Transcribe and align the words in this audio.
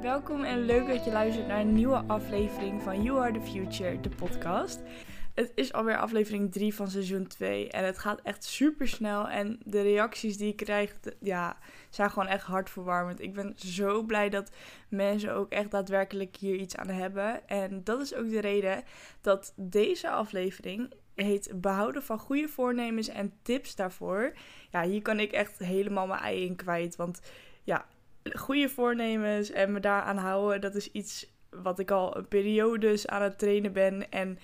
Welkom 0.00 0.44
en 0.44 0.64
leuk 0.64 0.86
dat 0.86 1.04
je 1.04 1.10
luistert 1.12 1.46
naar 1.46 1.60
een 1.60 1.72
nieuwe 1.72 2.04
aflevering 2.06 2.82
van 2.82 3.02
You 3.02 3.20
Are 3.20 3.32
the 3.32 3.40
Future, 3.40 4.00
de 4.00 4.08
podcast. 4.08 4.80
Het 5.34 5.52
is 5.54 5.72
alweer 5.72 5.96
aflevering 5.96 6.52
3 6.52 6.74
van 6.74 6.90
seizoen 6.90 7.26
2 7.26 7.70
en 7.70 7.84
het 7.84 7.98
gaat 7.98 8.20
echt 8.22 8.44
super 8.44 8.88
snel. 8.88 9.28
En 9.28 9.60
de 9.64 9.82
reacties 9.82 10.36
die 10.36 10.48
ik 10.48 10.56
krijg, 10.56 10.98
ja, 11.20 11.56
zijn 11.90 12.10
gewoon 12.10 12.28
echt 12.28 12.44
hartverwarmend. 12.44 13.20
Ik 13.20 13.32
ben 13.32 13.52
zo 13.56 14.02
blij 14.02 14.28
dat 14.28 14.50
mensen 14.88 15.34
ook 15.34 15.50
echt 15.50 15.70
daadwerkelijk 15.70 16.36
hier 16.36 16.54
iets 16.54 16.76
aan 16.76 16.88
hebben. 16.88 17.48
En 17.48 17.84
dat 17.84 18.00
is 18.00 18.14
ook 18.14 18.30
de 18.30 18.40
reden 18.40 18.84
dat 19.20 19.52
deze 19.56 20.10
aflevering 20.10 20.92
heet 21.14 21.52
Behouden 21.60 22.02
van 22.02 22.18
goede 22.18 22.48
voornemens 22.48 23.08
en 23.08 23.32
tips 23.42 23.76
daarvoor. 23.76 24.32
Ja, 24.70 24.82
hier 24.82 25.02
kan 25.02 25.20
ik 25.20 25.32
echt 25.32 25.58
helemaal 25.58 26.06
mijn 26.06 26.20
ei 26.20 26.44
in 26.44 26.56
kwijt. 26.56 26.96
Want 26.96 27.20
ja, 27.62 27.86
goede 28.32 28.68
voornemens 28.68 29.50
en 29.50 29.72
me 29.72 29.80
daaraan 29.80 30.16
houden, 30.16 30.60
dat 30.60 30.74
is 30.74 30.90
iets 30.90 31.30
wat 31.50 31.78
ik 31.78 31.90
al 31.90 32.16
een 32.16 32.28
periode 32.28 33.02
aan 33.06 33.22
het 33.22 33.38
trainen 33.38 33.72
ben. 33.72 34.10
En 34.10 34.38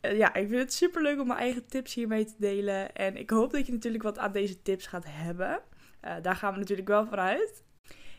eh, 0.00 0.16
ja, 0.16 0.34
ik 0.34 0.48
vind 0.48 0.60
het 0.60 0.72
super 0.72 1.02
leuk 1.02 1.20
om 1.20 1.26
mijn 1.26 1.38
eigen 1.38 1.66
tips 1.66 1.94
hiermee 1.94 2.24
te 2.24 2.34
delen. 2.38 2.94
En 2.94 3.16
ik 3.16 3.30
hoop 3.30 3.52
dat 3.52 3.66
je 3.66 3.72
natuurlijk 3.72 4.02
wat 4.02 4.18
aan 4.18 4.32
deze 4.32 4.62
tips 4.62 4.86
gaat 4.86 5.04
hebben. 5.08 5.62
Uh, 6.04 6.14
daar 6.22 6.36
gaan 6.36 6.52
we 6.52 6.58
natuurlijk 6.58 6.88
wel 6.88 7.06
vooruit. 7.06 7.64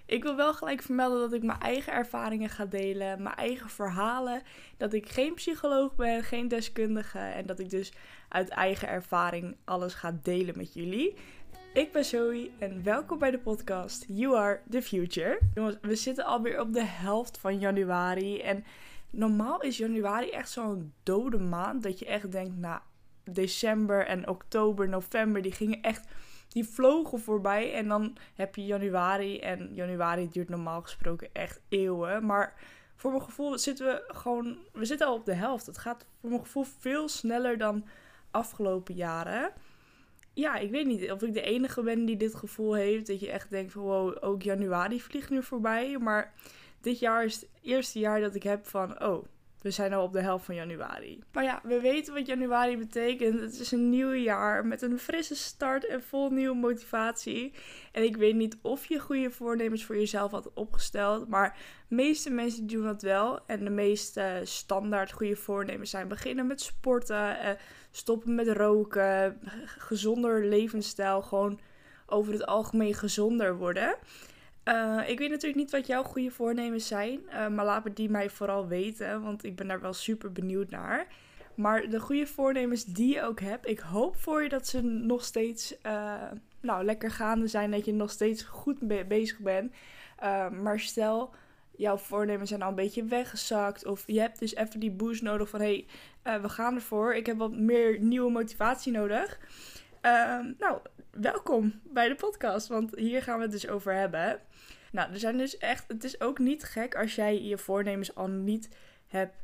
Ik 0.05 0.23
wil 0.23 0.35
wel 0.35 0.53
gelijk 0.53 0.81
vermelden 0.81 1.19
dat 1.19 1.33
ik 1.33 1.43
mijn 1.43 1.59
eigen 1.59 1.93
ervaringen 1.93 2.49
ga 2.49 2.65
delen, 2.65 3.21
mijn 3.21 3.35
eigen 3.35 3.69
verhalen. 3.69 4.41
Dat 4.77 4.93
ik 4.93 5.09
geen 5.09 5.33
psycholoog 5.33 5.95
ben, 5.95 6.23
geen 6.23 6.47
deskundige 6.47 7.19
en 7.19 7.45
dat 7.45 7.59
ik 7.59 7.69
dus 7.69 7.93
uit 8.29 8.49
eigen 8.49 8.87
ervaring 8.87 9.55
alles 9.63 9.93
ga 9.93 10.19
delen 10.23 10.57
met 10.57 10.73
jullie. 10.73 11.15
Ik 11.73 11.91
ben 11.91 12.05
Zoe 12.05 12.49
en 12.59 12.83
welkom 12.83 13.19
bij 13.19 13.31
de 13.31 13.39
podcast 13.39 14.05
You 14.07 14.37
Are 14.37 14.61
the 14.69 14.81
Future. 14.81 15.39
Jongens, 15.53 15.77
we 15.81 15.95
zitten 15.95 16.25
alweer 16.25 16.61
op 16.61 16.73
de 16.73 16.85
helft 16.85 17.37
van 17.37 17.59
januari 17.59 18.41
en 18.41 18.63
normaal 19.09 19.61
is 19.61 19.77
januari 19.77 20.29
echt 20.29 20.49
zo'n 20.49 20.93
dode 21.03 21.39
maand 21.39 21.83
dat 21.83 21.99
je 21.99 22.05
echt 22.05 22.31
denkt, 22.31 22.57
nou, 22.57 22.79
december 23.23 24.05
en 24.05 24.27
oktober, 24.27 24.89
november, 24.89 25.41
die 25.41 25.51
gingen 25.51 25.81
echt, 25.81 26.07
die 26.55 26.67
vlogen 26.67 27.19
voorbij. 27.19 27.73
En 27.73 27.87
dan 27.87 28.17
heb 28.33 28.55
je 28.55 28.65
januari 28.65 29.39
en 29.39 29.69
januari 29.73 30.29
duurt 30.29 30.49
normaal 30.49 30.81
gesproken 30.81 31.29
echt 31.33 31.61
eeuwen. 31.69 32.25
Maar 32.25 32.53
voor 32.95 33.11
mijn 33.11 33.23
gevoel 33.23 33.57
zitten 33.57 33.85
we 33.85 34.03
gewoon, 34.07 34.57
we 34.73 34.85
zitten 34.85 35.07
al 35.07 35.15
op 35.15 35.25
de 35.25 35.33
helft. 35.33 35.65
Het 35.65 35.77
gaat 35.77 36.05
voor 36.19 36.29
mijn 36.29 36.41
gevoel 36.41 36.63
veel 36.79 37.09
sneller 37.09 37.57
dan 37.57 37.85
afgelopen 38.31 38.95
jaren. 38.95 39.53
Ja, 40.33 40.55
ik 40.55 40.71
weet 40.71 40.85
niet 40.85 41.11
of 41.11 41.21
ik 41.21 41.33
de 41.33 41.41
enige 41.41 41.81
ben 41.83 42.05
die 42.05 42.17
dit 42.17 42.35
gevoel 42.35 42.73
heeft. 42.73 43.07
Dat 43.07 43.19
je 43.19 43.31
echt 43.31 43.49
denkt 43.49 43.71
van 43.71 43.81
wow, 43.81 44.17
ook 44.19 44.41
januari 44.41 45.01
vliegt 45.01 45.29
nu 45.29 45.43
voorbij. 45.43 45.97
Maar 45.97 46.33
dit 46.81 46.99
jaar 46.99 47.23
is 47.23 47.35
het 47.35 47.49
eerste 47.61 47.99
jaar 47.99 48.21
dat 48.21 48.35
ik 48.35 48.43
heb 48.43 48.67
van, 48.67 49.03
oh, 49.03 49.25
we 49.65 49.71
zijn 49.71 49.93
al 49.93 50.03
op 50.03 50.13
de 50.13 50.21
helft 50.21 50.45
van 50.45 50.55
januari. 50.55 51.23
Maar 51.31 51.43
ja, 51.43 51.61
we 51.63 51.79
weten 51.79 52.13
wat 52.13 52.25
januari 52.25 52.77
betekent. 52.77 53.39
Het 53.39 53.59
is 53.59 53.71
een 53.71 53.89
nieuw 53.89 54.13
jaar 54.13 54.65
met 54.65 54.81
een 54.81 54.99
frisse 54.99 55.35
start 55.35 55.85
en 55.85 56.03
vol 56.03 56.29
nieuwe 56.29 56.55
motivatie. 56.55 57.53
En 57.91 58.03
ik 58.03 58.17
weet 58.17 58.35
niet 58.35 58.57
of 58.61 58.85
je 58.85 58.99
goede 58.99 59.31
voornemens 59.31 59.85
voor 59.85 59.97
jezelf 59.97 60.31
had 60.31 60.53
opgesteld. 60.53 61.27
Maar 61.27 61.57
de 61.87 61.95
meeste 61.95 62.29
mensen 62.29 62.67
doen 62.67 62.83
dat 62.83 63.01
wel. 63.01 63.39
En 63.45 63.63
de 63.63 63.69
meeste 63.69 64.41
standaard 64.43 65.11
goede 65.11 65.35
voornemens 65.35 65.89
zijn 65.89 66.07
beginnen 66.07 66.47
met 66.47 66.61
sporten, 66.61 67.39
eh, 67.39 67.51
stoppen 67.91 68.35
met 68.35 68.47
roken, 68.47 69.39
gezonder 69.65 70.45
levensstijl. 70.45 71.21
Gewoon 71.21 71.59
over 72.05 72.33
het 72.33 72.45
algemeen 72.45 72.93
gezonder 72.93 73.57
worden. 73.57 73.95
Uh, 74.65 75.09
ik 75.09 75.19
weet 75.19 75.29
natuurlijk 75.29 75.55
niet 75.55 75.71
wat 75.71 75.87
jouw 75.87 76.03
goede 76.03 76.31
voornemens 76.31 76.87
zijn, 76.87 77.19
uh, 77.29 77.47
maar 77.47 77.65
laat 77.65 77.83
me 77.83 77.93
die 77.93 78.09
mij 78.09 78.29
vooral 78.29 78.67
weten, 78.67 79.21
want 79.21 79.43
ik 79.43 79.55
ben 79.55 79.67
daar 79.67 79.81
wel 79.81 79.93
super 79.93 80.31
benieuwd 80.31 80.69
naar. 80.69 81.07
Maar 81.55 81.89
de 81.89 81.99
goede 81.99 82.27
voornemens 82.27 82.85
die 82.85 83.13
je 83.13 83.21
ook 83.21 83.39
hebt, 83.39 83.67
ik 83.67 83.79
hoop 83.79 84.15
voor 84.15 84.43
je 84.43 84.49
dat 84.49 84.67
ze 84.67 84.81
nog 84.81 85.23
steeds 85.23 85.75
uh, 85.85 86.13
nou, 86.61 86.83
lekker 86.83 87.11
gaande 87.11 87.47
zijn, 87.47 87.71
dat 87.71 87.85
je 87.85 87.93
nog 87.93 88.11
steeds 88.11 88.43
goed 88.43 89.07
bezig 89.07 89.39
bent. 89.39 89.73
maar 90.61 90.79
stel, 90.79 91.33
jouw 91.75 91.97
voornemens 91.97 92.49
zijn 92.49 92.61
al 92.61 92.69
een 92.69 92.75
beetje 92.75 93.03
weggezakt, 93.03 93.85
of 93.85 94.03
je 94.07 94.19
hebt 94.19 94.39
dus 94.39 94.55
even 94.55 94.79
die 94.79 94.91
boost 94.91 95.21
nodig 95.21 95.49
van 95.49 95.61
hé, 95.61 95.85
hey, 96.21 96.41
we 96.41 96.49
gaan 96.49 96.75
ervoor, 96.75 97.13
ik 97.15 97.25
heb 97.25 97.37
wat 97.37 97.55
meer 97.55 97.99
nieuwe 97.99 98.31
motivatie 98.31 98.91
nodig. 98.91 99.39
nou, 100.57 100.79
welkom 101.11 101.81
bij 101.83 102.07
de 102.07 102.15
podcast, 102.15 102.67
want 102.67 102.95
hier 102.95 103.23
gaan 103.23 103.37
we 103.37 103.43
het 103.43 103.51
dus 103.51 103.67
over 103.67 103.93
hebben. 103.93 104.41
Nou, 104.95 105.11
er 105.11 105.19
zijn 105.19 105.37
dus 105.37 105.57
echt. 105.57 105.85
Het 105.87 106.03
is 106.03 106.21
ook 106.21 106.39
niet 106.39 106.63
gek 106.63 106.95
als 106.95 107.15
jij 107.15 107.41
je 107.41 107.57
voornemens 107.57 108.15
al 108.15 108.27
niet 108.27 108.69
hebt 109.07 109.35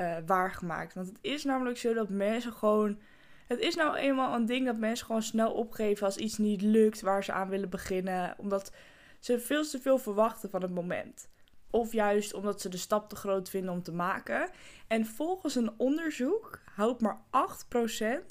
uh, 0.00 0.16
waargemaakt. 0.26 0.94
Want 0.94 1.06
het 1.06 1.18
is 1.20 1.44
namelijk 1.44 1.78
zo 1.78 1.94
dat 1.94 2.08
mensen 2.08 2.52
gewoon. 2.52 2.98
Het 3.46 3.58
is 3.58 3.74
nou 3.74 3.96
eenmaal 3.96 4.34
een 4.34 4.46
ding 4.46 4.66
dat 4.66 4.76
mensen 4.76 5.06
gewoon 5.06 5.22
snel 5.22 5.52
opgeven 5.52 6.06
als 6.06 6.16
iets 6.16 6.38
niet 6.38 6.62
lukt 6.62 7.00
waar 7.00 7.24
ze 7.24 7.32
aan 7.32 7.48
willen 7.48 7.70
beginnen. 7.70 8.34
Omdat 8.36 8.72
ze 9.20 9.40
veel 9.40 9.64
te 9.64 9.80
veel 9.80 9.98
verwachten 9.98 10.50
van 10.50 10.62
het 10.62 10.74
moment. 10.74 11.28
Of 11.70 11.92
juist 11.92 12.34
omdat 12.34 12.60
ze 12.60 12.68
de 12.68 12.76
stap 12.76 13.08
te 13.08 13.16
groot 13.16 13.50
vinden 13.50 13.72
om 13.72 13.82
te 13.82 13.92
maken. 13.92 14.50
En 14.86 15.06
volgens 15.06 15.54
een 15.54 15.72
onderzoek 15.76 16.60
houdt 16.74 17.00
maar 17.00 17.20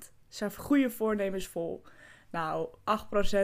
8% 0.01 0.11
zijn 0.27 0.53
goede 0.53 0.89
voornemens 0.89 1.47
vol. 1.47 1.83
Nou, 2.33 2.67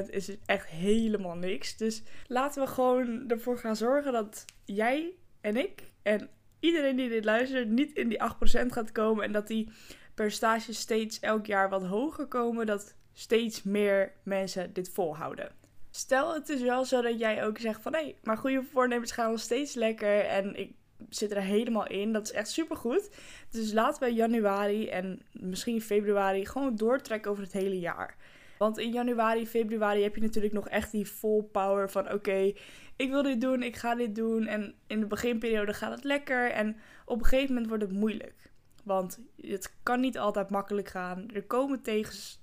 8% 0.05 0.09
is 0.09 0.25
dus 0.25 0.37
echt 0.45 0.67
helemaal 0.67 1.35
niks. 1.35 1.77
Dus 1.77 2.03
laten 2.27 2.63
we 2.63 2.69
gewoon 2.69 3.29
ervoor 3.29 3.57
gaan 3.57 3.75
zorgen 3.75 4.11
dat 4.11 4.45
jij 4.65 5.13
en 5.41 5.57
ik 5.57 5.83
en 6.01 6.29
iedereen 6.59 6.95
die 6.95 7.09
dit 7.09 7.25
luistert 7.25 7.69
niet 7.69 7.93
in 7.93 8.09
die 8.09 8.21
8% 8.63 8.65
gaat 8.65 8.91
komen. 8.91 9.23
En 9.23 9.31
dat 9.31 9.47
die 9.47 9.71
percentages 10.13 10.79
steeds 10.79 11.19
elk 11.19 11.45
jaar 11.45 11.69
wat 11.69 11.83
hoger 11.83 12.25
komen. 12.25 12.65
Dat 12.65 12.95
steeds 13.13 13.63
meer 13.63 14.13
mensen 14.23 14.73
dit 14.73 14.89
volhouden. 14.89 15.51
Stel 15.91 16.33
het 16.33 16.49
is 16.49 16.61
wel 16.61 16.85
zo 16.85 17.01
dat 17.01 17.19
jij 17.19 17.45
ook 17.45 17.57
zegt 17.57 17.81
van 17.81 17.93
hé, 17.93 18.01
hey, 18.01 18.15
maar 18.23 18.37
goede 18.37 18.63
voornemens 18.63 19.11
gaan 19.11 19.29
nog 19.29 19.39
steeds 19.39 19.73
lekker. 19.73 20.19
En 20.19 20.55
ik 20.55 20.73
zit 21.09 21.31
er 21.31 21.41
helemaal 21.41 21.87
in. 21.87 22.13
Dat 22.13 22.23
is 22.23 22.31
echt 22.31 22.49
super 22.49 22.77
goed. 22.77 23.09
Dus 23.49 23.71
laten 23.71 24.03
we 24.03 24.13
januari 24.13 24.87
en 24.87 25.21
misschien 25.31 25.81
februari 25.81 26.45
gewoon 26.45 26.75
doortrekken 26.75 27.31
over 27.31 27.43
het 27.43 27.53
hele 27.53 27.79
jaar. 27.79 28.17
Want 28.59 28.77
in 28.77 28.91
januari, 28.91 29.47
februari 29.47 30.03
heb 30.03 30.15
je 30.15 30.21
natuurlijk 30.21 30.53
nog 30.53 30.67
echt 30.67 30.91
die 30.91 31.05
full 31.05 31.41
power 31.41 31.89
van 31.89 32.11
oké, 32.11 32.53
ik 32.95 33.09
wil 33.09 33.23
dit 33.23 33.41
doen, 33.41 33.63
ik 33.63 33.75
ga 33.75 33.95
dit 33.95 34.15
doen. 34.15 34.47
En 34.47 34.75
in 34.87 34.99
de 34.99 35.05
beginperiode 35.05 35.73
gaat 35.73 35.91
het 35.91 36.03
lekker 36.03 36.51
en 36.51 36.77
op 37.05 37.19
een 37.19 37.25
gegeven 37.25 37.47
moment 37.47 37.67
wordt 37.67 37.83
het 37.83 37.91
moeilijk. 37.91 38.51
Want 38.83 39.19
het 39.35 39.73
kan 39.83 39.99
niet 39.99 40.17
altijd 40.17 40.49
makkelijk 40.49 40.87
gaan. 40.87 41.29
Er 41.33 41.43
komen 41.43 41.81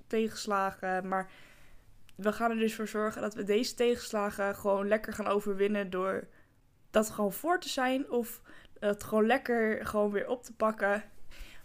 tegenslagen, 0.07 1.09
maar 1.09 1.31
we 2.15 2.33
gaan 2.33 2.51
er 2.51 2.59
dus 2.59 2.75
voor 2.75 2.89
zorgen 2.89 3.23
dat 3.23 3.35
we 3.35 3.43
deze 3.43 3.75
tegenslagen 3.75 4.55
gewoon 4.55 4.89
lekker 4.89 5.13
gaan 5.13 5.27
overwinnen 5.27 5.91
door 5.91 6.29
dat 6.91 7.11
gewoon 7.11 7.33
voor 7.33 7.61
te 7.61 7.69
zijn 7.69 8.11
of 8.11 8.43
het 8.79 9.05
gewoon 9.05 9.27
lekker 9.27 9.87
gewoon 9.87 10.11
weer 10.11 10.29
op 10.29 10.43
te 10.43 10.55
pakken. 10.55 11.05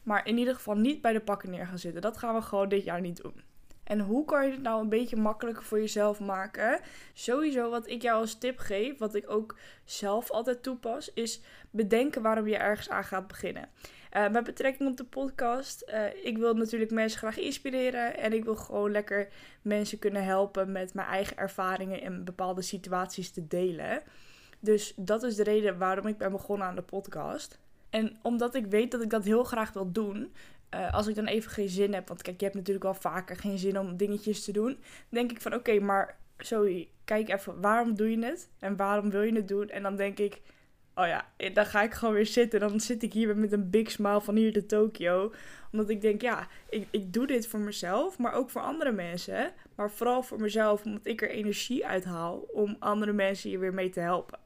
Maar 0.03 0.27
in 0.27 0.37
ieder 0.37 0.55
geval 0.55 0.75
niet 0.75 1.01
bij 1.01 1.13
de 1.13 1.21
pakken 1.21 1.49
neer 1.49 1.67
gaan 1.67 1.79
zitten. 1.79 2.01
Dat 2.01 2.17
gaan 2.17 2.35
we 2.35 2.41
gewoon 2.41 2.69
dit 2.69 2.83
jaar 2.83 3.01
niet 3.01 3.21
doen. 3.21 3.49
En 3.91 3.99
hoe 3.99 4.25
kan 4.25 4.45
je 4.45 4.51
het 4.51 4.61
nou 4.61 4.81
een 4.81 4.89
beetje 4.89 5.15
makkelijker 5.15 5.63
voor 5.63 5.79
jezelf 5.79 6.19
maken? 6.19 6.79
Sowieso 7.13 7.69
wat 7.69 7.87
ik 7.87 8.01
jou 8.01 8.19
als 8.19 8.37
tip 8.37 8.59
geef, 8.59 8.97
wat 8.97 9.15
ik 9.15 9.29
ook 9.29 9.57
zelf 9.85 10.29
altijd 10.29 10.63
toepas, 10.63 11.13
is 11.13 11.41
bedenken 11.69 12.21
waarom 12.21 12.47
je 12.47 12.57
ergens 12.57 12.89
aan 12.89 13.03
gaat 13.03 13.27
beginnen. 13.27 13.69
Uh, 14.17 14.29
met 14.29 14.43
betrekking 14.43 14.89
op 14.89 14.97
de 14.97 15.03
podcast, 15.03 15.83
uh, 15.89 16.25
ik 16.25 16.37
wil 16.37 16.53
natuurlijk 16.53 16.91
mensen 16.91 17.19
graag 17.19 17.37
inspireren 17.37 18.17
en 18.17 18.33
ik 18.33 18.43
wil 18.43 18.55
gewoon 18.55 18.91
lekker 18.91 19.27
mensen 19.61 19.99
kunnen 19.99 20.23
helpen 20.23 20.71
met 20.71 20.93
mijn 20.93 21.07
eigen 21.07 21.37
ervaringen 21.37 22.01
in 22.01 22.23
bepaalde 22.23 22.61
situaties 22.61 23.31
te 23.31 23.47
delen. 23.47 24.01
Dus 24.59 24.93
dat 24.95 25.23
is 25.23 25.35
de 25.35 25.43
reden 25.43 25.77
waarom 25.77 26.07
ik 26.07 26.17
ben 26.17 26.31
begonnen 26.31 26.67
aan 26.67 26.75
de 26.75 26.81
podcast. 26.81 27.59
En 27.89 28.19
omdat 28.21 28.55
ik 28.55 28.65
weet 28.65 28.91
dat 28.91 29.01
ik 29.01 29.09
dat 29.09 29.23
heel 29.23 29.43
graag 29.43 29.73
wil 29.73 29.91
doen, 29.91 30.33
uh, 30.75 30.93
als 30.93 31.07
ik 31.07 31.15
dan 31.15 31.25
even 31.25 31.51
geen 31.51 31.69
zin 31.69 31.93
heb, 31.93 32.07
want 32.07 32.21
kijk, 32.21 32.39
je 32.39 32.45
hebt 32.45 32.57
natuurlijk 32.57 32.85
wel 32.85 32.93
vaker 32.93 33.35
geen 33.35 33.57
zin 33.57 33.79
om 33.79 33.97
dingetjes 33.97 34.43
te 34.43 34.51
doen, 34.51 34.77
denk 35.09 35.31
ik 35.31 35.41
van 35.41 35.53
oké, 35.53 35.79
maar 35.79 36.17
sorry, 36.37 36.89
kijk 37.05 37.29
even, 37.29 37.61
waarom 37.61 37.95
doe 37.95 38.11
je 38.11 38.25
het 38.25 38.49
en 38.59 38.75
waarom 38.75 39.09
wil 39.09 39.21
je 39.21 39.35
het 39.35 39.47
doen? 39.47 39.69
En 39.69 39.83
dan 39.83 39.95
denk 39.95 40.19
ik, 40.19 40.41
oh 40.95 41.07
ja, 41.07 41.25
eh, 41.37 41.53
dan 41.53 41.65
ga 41.65 41.81
ik 41.81 41.93
gewoon 41.93 42.13
weer 42.13 42.25
zitten. 42.25 42.59
Dan 42.59 42.79
zit 42.79 43.03
ik 43.03 43.13
hier 43.13 43.37
met 43.37 43.51
een 43.51 43.69
big 43.69 43.91
smile 43.91 44.21
van 44.21 44.35
hier 44.35 44.53
de 44.53 44.65
Tokio. 44.65 45.33
Omdat 45.71 45.89
ik 45.89 46.01
denk, 46.01 46.21
ja, 46.21 46.47
ik, 46.69 46.87
ik 46.89 47.13
doe 47.13 47.27
dit 47.27 47.47
voor 47.47 47.59
mezelf, 47.59 48.17
maar 48.17 48.33
ook 48.33 48.49
voor 48.49 48.61
andere 48.61 48.91
mensen. 48.91 49.51
Maar 49.75 49.91
vooral 49.91 50.23
voor 50.23 50.39
mezelf, 50.39 50.83
omdat 50.85 51.05
ik 51.05 51.21
er 51.21 51.29
energie 51.29 51.85
uit 51.85 52.05
haal 52.05 52.37
om 52.53 52.75
andere 52.79 53.13
mensen 53.13 53.49
hier 53.49 53.59
weer 53.59 53.73
mee 53.73 53.89
te 53.89 53.99
helpen. 53.99 54.39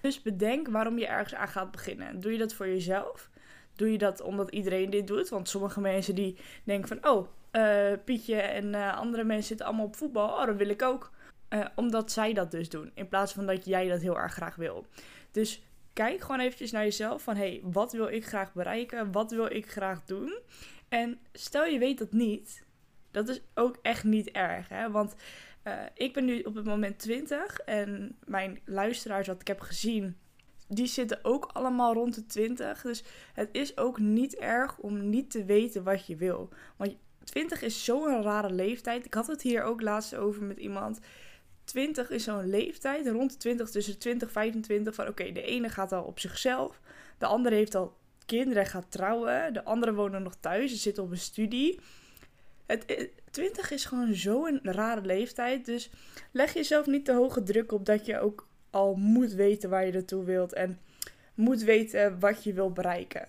Dus 0.00 0.22
bedenk 0.22 0.68
waarom 0.68 0.98
je 0.98 1.06
ergens 1.06 1.34
aan 1.34 1.48
gaat 1.48 1.70
beginnen. 1.70 2.20
Doe 2.20 2.32
je 2.32 2.38
dat 2.38 2.54
voor 2.54 2.68
jezelf? 2.68 3.30
Doe 3.76 3.92
je 3.92 3.98
dat 3.98 4.20
omdat 4.20 4.50
iedereen 4.50 4.90
dit 4.90 5.06
doet? 5.06 5.28
Want 5.28 5.48
sommige 5.48 5.80
mensen 5.80 6.14
die 6.14 6.36
denken 6.64 6.88
van, 6.88 7.10
oh, 7.10 7.28
eh, 7.56 7.92
Pietje 8.04 8.40
en 8.40 8.74
eh, 8.74 8.96
andere 8.96 9.24
mensen 9.24 9.46
zitten 9.46 9.66
allemaal 9.66 9.86
op 9.86 9.96
voetbal. 9.96 10.28
Oh, 10.28 10.46
dat 10.46 10.56
wil 10.56 10.68
ik 10.68 10.82
ook. 10.82 11.10
Eh, 11.48 11.64
omdat 11.74 12.12
zij 12.12 12.32
dat 12.32 12.50
dus 12.50 12.68
doen. 12.68 12.90
In 12.94 13.08
plaats 13.08 13.32
van 13.32 13.46
dat 13.46 13.64
jij 13.64 13.88
dat 13.88 14.00
heel 14.00 14.18
erg 14.18 14.32
graag 14.32 14.56
wil. 14.56 14.86
Dus 15.30 15.62
kijk 15.92 16.20
gewoon 16.20 16.40
eventjes 16.40 16.70
naar 16.70 16.82
jezelf. 16.82 17.22
Van, 17.22 17.36
hey, 17.36 17.60
wat 17.62 17.92
wil 17.92 18.08
ik 18.08 18.26
graag 18.26 18.52
bereiken? 18.52 19.12
Wat 19.12 19.30
wil 19.30 19.46
ik 19.52 19.70
graag 19.70 20.04
doen? 20.04 20.38
En 20.88 21.18
stel 21.32 21.64
je 21.64 21.78
weet 21.78 21.98
dat 21.98 22.12
niet. 22.12 22.64
Dat 23.10 23.28
is 23.28 23.40
ook 23.54 23.78
echt 23.82 24.04
niet 24.04 24.30
erg. 24.30 24.68
Hè? 24.68 24.90
Want 24.90 25.14
ik 25.94 26.12
ben 26.12 26.24
nu 26.24 26.40
op 26.40 26.54
het 26.54 26.64
moment 26.64 26.98
20. 26.98 27.58
En 27.58 28.16
mijn 28.24 28.60
luisteraars, 28.64 29.26
wat 29.26 29.40
ik 29.40 29.46
heb 29.46 29.60
gezien 29.60 30.16
die 30.68 30.86
zitten 30.86 31.18
ook 31.22 31.50
allemaal 31.52 31.94
rond 31.94 32.14
de 32.14 32.26
20. 32.26 32.82
Dus 32.82 33.04
het 33.34 33.48
is 33.52 33.76
ook 33.76 33.98
niet 33.98 34.36
erg 34.36 34.78
om 34.78 35.08
niet 35.08 35.30
te 35.30 35.44
weten 35.44 35.84
wat 35.84 36.06
je 36.06 36.16
wil. 36.16 36.48
Want 36.76 36.96
20 37.24 37.62
is 37.62 37.84
zo'n 37.84 38.22
rare 38.22 38.50
leeftijd. 38.50 39.04
Ik 39.04 39.14
had 39.14 39.26
het 39.26 39.42
hier 39.42 39.62
ook 39.62 39.80
laatst 39.80 40.14
over 40.14 40.42
met 40.42 40.58
iemand. 40.58 41.00
20 41.64 42.10
is 42.10 42.24
zo'n 42.24 42.48
leeftijd, 42.48 43.08
rond 43.08 43.30
de 43.30 43.36
20, 43.36 43.70
tussen 43.70 43.98
20 43.98 44.28
en 44.28 44.34
25. 44.34 44.94
Van 44.94 45.08
oké, 45.08 45.32
de 45.32 45.42
ene 45.42 45.68
gaat 45.68 45.92
al 45.92 46.02
op 46.02 46.18
zichzelf. 46.18 46.80
De 47.18 47.26
andere 47.26 47.54
heeft 47.54 47.74
al 47.74 47.96
kinderen 48.26 48.62
en 48.62 48.68
gaat 48.68 48.90
trouwen. 48.90 49.52
De 49.52 49.64
andere 49.64 49.94
wonen 49.94 50.22
nog 50.22 50.34
thuis. 50.40 50.70
Ze 50.70 50.76
zitten 50.76 51.02
op 51.02 51.10
een 51.10 51.18
studie. 51.18 51.80
Het, 52.66 53.10
20 53.30 53.70
is 53.70 53.84
gewoon 53.84 54.14
zo'n 54.14 54.58
rare 54.62 55.00
leeftijd. 55.00 55.64
Dus 55.64 55.90
leg 56.32 56.54
jezelf 56.54 56.86
niet 56.86 57.04
te 57.04 57.12
hoge 57.12 57.42
druk 57.42 57.72
op 57.72 57.86
dat 57.86 58.06
je 58.06 58.20
ook 58.20 58.45
al 58.70 58.94
moet 58.94 59.32
weten 59.32 59.70
waar 59.70 59.86
je 59.86 59.92
naartoe 59.92 60.24
wilt 60.24 60.52
en 60.52 60.78
moet 61.34 61.62
weten 61.62 62.20
wat 62.20 62.44
je 62.44 62.52
wil 62.52 62.72
bereiken. 62.72 63.28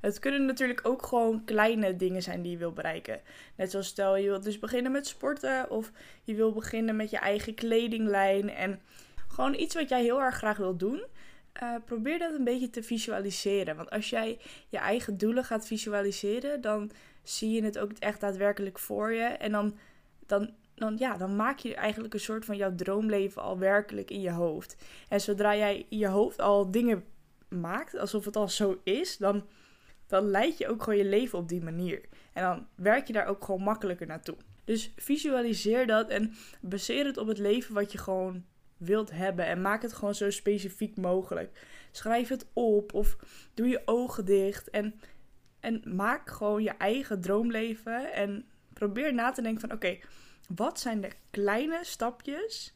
Het 0.00 0.18
kunnen 0.18 0.46
natuurlijk 0.46 0.80
ook 0.82 1.06
gewoon 1.06 1.44
kleine 1.44 1.96
dingen 1.96 2.22
zijn 2.22 2.42
die 2.42 2.50
je 2.50 2.58
wil 2.58 2.72
bereiken. 2.72 3.20
Net 3.56 3.70
zoals 3.70 3.86
stel 3.86 4.16
je 4.16 4.28
wilt 4.28 4.44
dus 4.44 4.58
beginnen 4.58 4.92
met 4.92 5.06
sporten 5.06 5.70
of 5.70 5.90
je 6.24 6.34
wil 6.34 6.52
beginnen 6.52 6.96
met 6.96 7.10
je 7.10 7.18
eigen 7.18 7.54
kledinglijn 7.54 8.50
en 8.50 8.80
gewoon 9.28 9.54
iets 9.54 9.74
wat 9.74 9.88
jij 9.88 10.02
heel 10.02 10.22
erg 10.22 10.36
graag 10.36 10.56
wil 10.56 10.76
doen. 10.76 11.04
Uh, 11.62 11.74
probeer 11.84 12.18
dat 12.18 12.34
een 12.34 12.44
beetje 12.44 12.70
te 12.70 12.82
visualiseren. 12.82 13.76
Want 13.76 13.90
als 13.90 14.10
jij 14.10 14.38
je 14.68 14.78
eigen 14.78 15.18
doelen 15.18 15.44
gaat 15.44 15.66
visualiseren, 15.66 16.60
dan 16.60 16.90
zie 17.22 17.50
je 17.50 17.62
het 17.62 17.78
ook 17.78 17.92
echt 17.98 18.20
daadwerkelijk 18.20 18.78
voor 18.78 19.12
je. 19.12 19.24
En 19.24 19.52
dan, 19.52 19.78
dan 20.26 20.50
dan, 20.76 20.96
ja, 20.98 21.16
dan 21.16 21.36
maak 21.36 21.58
je 21.58 21.74
eigenlijk 21.74 22.14
een 22.14 22.20
soort 22.20 22.44
van 22.44 22.56
jouw 22.56 22.74
droomleven 22.74 23.42
al 23.42 23.58
werkelijk 23.58 24.10
in 24.10 24.20
je 24.20 24.30
hoofd. 24.30 24.76
En 25.08 25.20
zodra 25.20 25.56
jij 25.56 25.86
in 25.88 25.98
je 25.98 26.08
hoofd 26.08 26.40
al 26.40 26.70
dingen 26.70 27.04
maakt, 27.48 27.98
alsof 27.98 28.24
het 28.24 28.36
al 28.36 28.48
zo 28.48 28.80
is, 28.84 29.16
dan, 29.16 29.46
dan 30.06 30.30
leid 30.30 30.58
je 30.58 30.68
ook 30.68 30.82
gewoon 30.82 30.98
je 30.98 31.04
leven 31.04 31.38
op 31.38 31.48
die 31.48 31.62
manier. 31.62 32.00
En 32.32 32.42
dan 32.42 32.66
werk 32.74 33.06
je 33.06 33.12
daar 33.12 33.26
ook 33.26 33.44
gewoon 33.44 33.62
makkelijker 33.62 34.06
naartoe. 34.06 34.36
Dus 34.64 34.92
visualiseer 34.96 35.86
dat 35.86 36.08
en 36.08 36.32
baseer 36.60 37.04
het 37.04 37.16
op 37.16 37.26
het 37.26 37.38
leven 37.38 37.74
wat 37.74 37.92
je 37.92 37.98
gewoon 37.98 38.44
wilt 38.76 39.10
hebben. 39.10 39.46
En 39.46 39.60
maak 39.60 39.82
het 39.82 39.92
gewoon 39.92 40.14
zo 40.14 40.30
specifiek 40.30 40.96
mogelijk. 40.96 41.66
Schrijf 41.90 42.28
het 42.28 42.46
op 42.52 42.94
of 42.94 43.16
doe 43.54 43.68
je 43.68 43.82
ogen 43.84 44.24
dicht. 44.24 44.70
En, 44.70 45.00
en 45.60 45.82
maak 45.84 46.30
gewoon 46.30 46.62
je 46.62 46.70
eigen 46.70 47.20
droomleven. 47.20 48.12
En 48.12 48.44
probeer 48.72 49.14
na 49.14 49.30
te 49.30 49.42
denken 49.42 49.60
van 49.60 49.72
oké, 49.72 49.98
wat 50.46 50.80
zijn 50.80 51.00
de 51.00 51.10
kleine 51.30 51.80
stapjes 51.82 52.74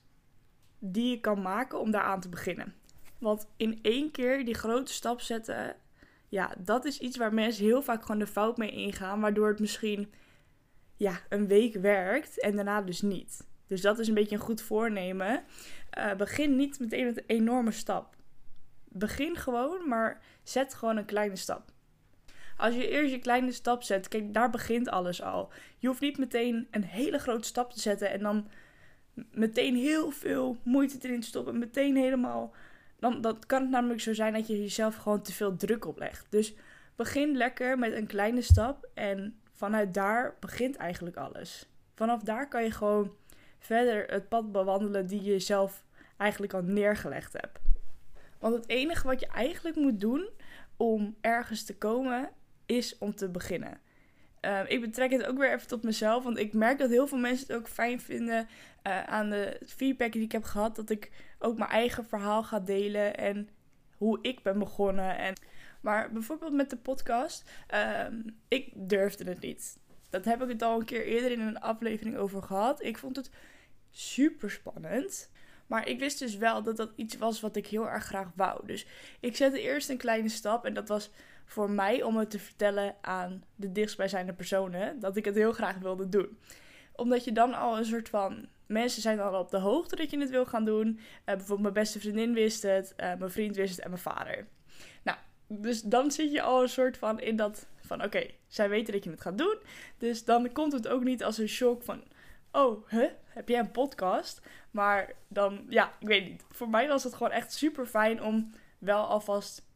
die 0.79 1.11
je 1.11 1.21
kan 1.21 1.43
maken 1.43 1.81
om 1.81 1.91
daaraan 1.91 2.21
te 2.21 2.29
beginnen? 2.29 2.75
Want 3.19 3.47
in 3.57 3.79
één 3.83 4.11
keer 4.11 4.45
die 4.45 4.55
grote 4.55 4.93
stap 4.93 5.21
zetten, 5.21 5.77
ja, 6.29 6.55
dat 6.59 6.85
is 6.85 6.99
iets 6.99 7.17
waar 7.17 7.35
mensen 7.35 7.65
heel 7.65 7.83
vaak 7.83 8.03
gewoon 8.03 8.19
de 8.19 8.27
fout 8.27 8.57
mee 8.57 8.71
ingaan, 8.71 9.21
waardoor 9.21 9.49
het 9.49 9.61
misschien 9.61 10.13
ja, 10.97 11.21
een 11.29 11.47
week 11.47 11.75
werkt 11.75 12.41
en 12.41 12.57
daarna 12.57 12.83
dus 12.83 13.03
niet. 13.03 13.47
Dus 13.67 13.81
dat 13.81 13.99
is 13.99 14.09
een 14.09 14.15
beetje 14.15 14.37
een 14.37 14.43
goed 14.43 14.63
voornemen. 14.63 15.45
Uh, 15.99 16.15
begin 16.15 16.57
niet 16.57 16.81
meteen 16.81 17.05
met 17.05 17.17
een 17.17 17.25
enorme 17.27 17.73
stap. 17.73 18.17
Begin 18.89 19.37
gewoon, 19.37 19.89
maar 19.89 20.23
zet 20.43 20.75
gewoon 20.75 20.97
een 20.97 21.05
kleine 21.05 21.37
stap. 21.37 21.70
Als 22.61 22.75
je 22.75 22.89
eerst 22.89 23.13
je 23.13 23.19
kleine 23.19 23.53
stap 23.53 23.83
zet, 23.83 24.09
kijk, 24.09 24.35
daar 24.35 24.51
begint 24.51 24.89
alles 24.89 25.23
al. 25.23 25.53
Je 25.79 25.87
hoeft 25.87 26.01
niet 26.01 26.19
meteen 26.19 26.69
een 26.71 26.85
hele 26.85 27.19
grote 27.19 27.47
stap 27.47 27.73
te 27.73 27.81
zetten 27.81 28.11
en 28.11 28.21
dan 28.21 28.49
meteen 29.33 29.77
heel 29.77 30.11
veel 30.11 30.57
moeite 30.63 30.99
erin 31.01 31.21
te 31.21 31.27
stoppen. 31.27 31.59
Meteen 31.59 31.97
helemaal. 31.97 32.55
Dan 32.99 33.21
dat 33.21 33.47
kan 33.47 33.61
het 33.63 33.71
namelijk 33.71 34.01
zo 34.01 34.15
zijn 34.15 34.33
dat 34.33 34.47
je 34.47 34.61
jezelf 34.61 34.97
gewoon 34.97 35.23
te 35.23 35.33
veel 35.33 35.57
druk 35.57 35.87
oplegt. 35.87 36.27
Dus 36.31 36.55
begin 36.97 37.37
lekker 37.37 37.79
met 37.79 37.93
een 37.93 38.07
kleine 38.07 38.43
stap 38.43 38.89
en 38.95 39.41
vanuit 39.53 39.95
daar 39.95 40.37
begint 40.41 40.77
eigenlijk 40.77 41.17
alles. 41.17 41.69
Vanaf 41.95 42.23
daar 42.23 42.49
kan 42.49 42.63
je 42.63 42.71
gewoon 42.71 43.15
verder 43.59 44.07
het 44.07 44.29
pad 44.29 44.53
bewandelen 44.53 45.07
die 45.07 45.23
je 45.23 45.39
zelf 45.39 45.85
eigenlijk 46.17 46.55
al 46.55 46.63
neergelegd 46.63 47.33
hebt. 47.33 47.59
Want 48.39 48.55
het 48.55 48.69
enige 48.69 49.07
wat 49.07 49.21
je 49.21 49.27
eigenlijk 49.27 49.77
moet 49.77 50.01
doen 50.01 50.29
om 50.77 51.17
ergens 51.21 51.65
te 51.65 51.77
komen 51.77 52.31
is 52.71 52.99
om 52.99 53.15
te 53.15 53.29
beginnen. 53.29 53.81
Ehm, 54.41 54.65
ik 54.69 54.81
betrek 54.81 55.11
het 55.11 55.27
ook 55.27 55.39
weer 55.39 55.53
even 55.53 55.69
tot 55.69 55.83
mezelf, 55.83 56.25
want 56.25 56.39
ik 56.39 56.53
merk 56.53 56.79
dat 56.79 56.91
heel 56.91 57.07
veel 57.07 57.19
mensen 57.19 57.47
het 57.47 57.57
ook 57.57 57.69
fijn 57.69 58.01
vinden 58.01 58.49
uh, 58.87 59.03
aan 59.03 59.31
de 59.31 59.61
feedback 59.67 60.13
die 60.13 60.23
ik 60.23 60.33
heb 60.33 60.45
gehad. 60.45 60.77
Dat 60.77 60.91
ik 60.91 61.11
ook 61.39 61.59
mijn 61.59 61.71
eigen 61.71 62.05
verhaal 62.05 62.43
ga 62.43 62.61
delen 62.61 63.17
en 63.17 63.49
hoe 63.97 64.19
ik 64.23 64.43
ben 64.43 64.59
begonnen. 64.59 65.19
En, 65.19 65.35
maar 65.81 66.13
bijvoorbeeld 66.13 66.53
met 66.53 66.71
de 66.71 66.77
podcast, 66.77 67.51
um, 68.07 68.37
ik 68.49 68.73
durfde 68.75 69.25
het 69.25 69.41
niet. 69.41 69.79
Dat 70.11 70.25
heb 70.25 70.43
ik 70.43 70.49
het 70.49 70.63
al 70.63 70.79
een 70.79 70.85
keer 70.85 71.05
eerder 71.05 71.31
in 71.31 71.41
een 71.41 71.61
aflevering 71.61 72.17
over 72.17 72.43
gehad. 72.43 72.83
Ik 72.83 72.99
vond 72.99 73.17
het 73.17 73.31
super 73.91 74.51
spannend. 74.51 75.31
Maar 75.67 75.89
ik 75.89 75.99
wist 75.99 76.19
dus 76.19 76.37
wel 76.37 76.63
dat 76.63 76.77
dat 76.77 76.93
iets 76.97 77.17
was 77.17 77.41
wat 77.41 77.57
ik 77.57 77.67
heel 77.67 77.89
erg 77.89 78.05
graag 78.05 78.29
wou. 78.35 78.67
Dus 78.67 78.87
ik 79.21 79.37
zette 79.37 79.61
eerst 79.61 79.89
een 79.89 79.97
kleine 79.97 80.29
stap 80.29 80.65
en 80.65 80.75
dat 80.75 80.89
was 80.89 81.11
voor 81.51 81.71
mij 81.71 82.03
om 82.03 82.17
het 82.17 82.31
te 82.31 82.39
vertellen 82.39 82.95
aan 83.01 83.45
de 83.55 83.73
dichtstbijzijnde 83.73 84.33
personen 84.33 85.01
dat 85.01 85.17
ik 85.17 85.25
het 85.25 85.35
heel 85.35 85.53
graag 85.53 85.79
wilde 85.79 86.09
doen. 86.09 86.39
Omdat 86.93 87.25
je 87.25 87.33
dan 87.33 87.55
al 87.55 87.79
een 87.79 87.85
soort 87.85 88.09
van. 88.09 88.49
Mensen 88.67 89.03
zijn 89.03 89.21
al 89.21 89.41
op 89.41 89.51
de 89.51 89.59
hoogte 89.59 89.97
dat 89.97 90.11
je 90.11 90.19
het 90.19 90.31
wil 90.31 90.47
gaan 90.47 90.65
doen. 90.65 90.89
Uh, 90.89 91.01
bijvoorbeeld 91.25 91.61
mijn 91.61 91.73
beste 91.73 92.01
vriendin 92.01 92.33
wist 92.33 92.63
het, 92.63 92.95
uh, 92.97 93.15
mijn 93.15 93.31
vriend 93.31 93.57
wist 93.57 93.77
het 93.77 93.85
en 93.85 93.91
mijn 93.91 94.03
vader. 94.03 94.47
Nou, 95.03 95.19
dus 95.47 95.83
dan 95.83 96.11
zit 96.11 96.33
je 96.33 96.43
al 96.43 96.63
een 96.63 96.69
soort 96.69 96.97
van 96.97 97.21
in 97.21 97.37
dat 97.37 97.67
van 97.81 98.05
oké, 98.05 98.27
zij 98.47 98.69
weten 98.69 98.93
dat 98.93 99.05
je 99.05 99.11
het 99.11 99.21
gaat 99.21 99.39
doen. 99.39 99.59
Dus 99.99 100.25
dan 100.25 100.53
komt 100.53 100.73
het 100.73 100.89
ook 100.89 101.05
niet 101.05 101.25
als 101.25 101.39
een 101.39 101.49
shock 101.49 101.83
van 101.83 102.03
oh, 102.53 102.89
huh, 102.89 103.11
heb 103.25 103.49
jij 103.49 103.59
een 103.59 103.71
podcast? 103.71 104.41
Maar 104.71 105.13
dan, 105.29 105.67
ja, 105.69 105.93
ik 106.01 106.07
weet 106.07 106.29
niet. 106.29 106.45
Voor 106.51 106.69
mij 106.69 106.89
was 106.89 107.05
het 107.05 107.15
gewoon 107.15 107.33
echt 107.33 107.53
super 107.53 107.87
fijn 107.87 108.23
om 108.23 108.53
wel 108.79 109.07
alvast 109.07 109.70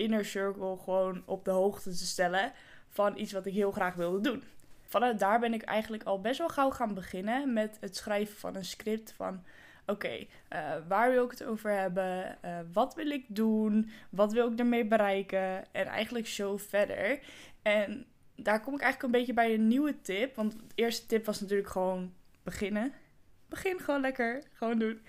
inner 0.00 0.24
circle 0.24 0.76
gewoon 0.84 1.22
op 1.26 1.44
de 1.44 1.50
hoogte 1.50 1.90
te 1.90 2.06
stellen 2.06 2.52
van 2.88 3.18
iets 3.18 3.32
wat 3.32 3.46
ik 3.46 3.54
heel 3.54 3.70
graag 3.70 3.94
wilde 3.94 4.20
doen. 4.20 4.42
Vanuit 4.86 5.18
daar 5.18 5.40
ben 5.40 5.54
ik 5.54 5.62
eigenlijk 5.62 6.02
al 6.02 6.20
best 6.20 6.38
wel 6.38 6.48
gauw 6.48 6.70
gaan 6.70 6.94
beginnen 6.94 7.52
met 7.52 7.76
het 7.80 7.96
schrijven 7.96 8.36
van 8.36 8.56
een 8.56 8.64
script 8.64 9.12
van 9.12 9.44
oké, 9.86 10.26
eh, 10.48 10.74
waar 10.88 11.10
wil 11.10 11.24
ik 11.24 11.30
het 11.30 11.44
over 11.44 11.70
hebben? 11.70 12.38
Uh, 12.44 12.58
wat 12.72 12.94
wil 12.94 13.10
ik 13.10 13.24
doen? 13.28 13.90
Wat 14.10 14.32
wil 14.32 14.52
ik 14.52 14.58
ermee 14.58 14.84
bereiken? 14.84 15.72
En 15.72 15.86
eigenlijk 15.86 16.26
zo 16.26 16.56
verder. 16.56 17.20
En 17.62 18.06
daar 18.36 18.60
kom 18.60 18.74
ik 18.74 18.80
eigenlijk 18.80 19.02
een 19.02 19.18
beetje 19.20 19.34
bij 19.34 19.54
een 19.54 19.66
nieuwe 19.66 20.00
tip. 20.00 20.36
Want 20.36 20.52
de 20.52 20.58
eerste 20.74 21.06
tip 21.06 21.26
was 21.26 21.40
natuurlijk 21.40 21.68
gewoon 21.68 22.12
beginnen. 22.42 22.92
Begin 23.48 23.80
gewoon 23.80 24.00
lekker, 24.00 24.42
gewoon 24.52 24.78
doen. 24.78 25.00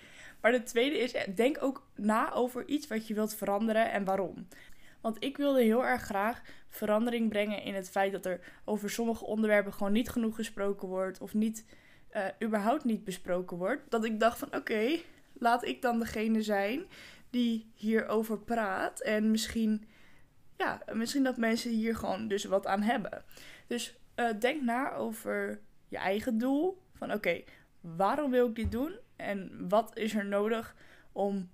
Maar 0.42 0.52
de 0.52 0.64
tweede 0.64 0.98
is, 0.98 1.16
denk 1.36 1.64
ook 1.64 1.88
na 1.96 2.34
over 2.34 2.68
iets 2.68 2.88
wat 2.88 3.08
je 3.08 3.14
wilt 3.14 3.36
veranderen 3.36 3.92
en 3.92 4.04
waarom. 4.04 4.48
Want 5.01 5.24
ik 5.24 5.38
wilde 5.38 5.62
heel 5.62 5.86
erg 5.86 6.01
graag 6.01 6.41
verandering 6.70 7.29
brengen 7.29 7.63
in 7.63 7.74
het 7.74 7.89
feit 7.89 8.12
dat 8.12 8.25
er 8.25 8.39
over 8.65 8.89
sommige 8.89 9.25
onderwerpen 9.25 9.74
gewoon 9.74 9.91
niet 9.91 10.10
genoeg 10.10 10.36
gesproken 10.36 10.88
wordt. 10.88 11.22
Of 11.22 11.34
niet, 11.34 11.65
uh, 12.15 12.25
überhaupt 12.43 12.84
niet 12.84 13.03
besproken 13.03 13.58
wordt. 13.58 13.91
Dat 13.91 14.05
ik 14.05 14.20
dacht 14.20 14.38
van 14.38 14.55
oké, 14.55 15.00
laat 15.34 15.65
ik 15.65 15.81
dan 15.81 16.00
degene 16.00 16.41
zijn 16.41 16.86
die 17.29 17.72
hierover 17.75 18.39
praat. 18.39 19.01
En 19.01 19.31
misschien, 19.31 19.84
ja, 20.58 20.81
misschien 20.93 21.24
dat 21.24 21.38
mensen 21.38 21.72
hier 21.72 21.96
gewoon 21.96 22.27
dus 22.27 22.43
wat 22.43 22.67
aan 22.67 22.81
hebben. 22.81 23.24
Dus 23.67 24.00
uh, 24.15 24.29
denk 24.39 24.62
na 24.62 24.93
over 24.93 25.62
je 25.88 25.98
eigen 25.98 26.38
doel. 26.38 26.81
Van 26.93 27.13
oké, 27.13 27.43
waarom 27.81 28.31
wil 28.31 28.48
ik 28.48 28.55
dit 28.55 28.72
doen? 28.72 29.00
En 29.15 29.65
wat 29.70 29.98
is 29.98 30.13
er 30.13 30.25
nodig 30.25 30.75
om 31.12 31.50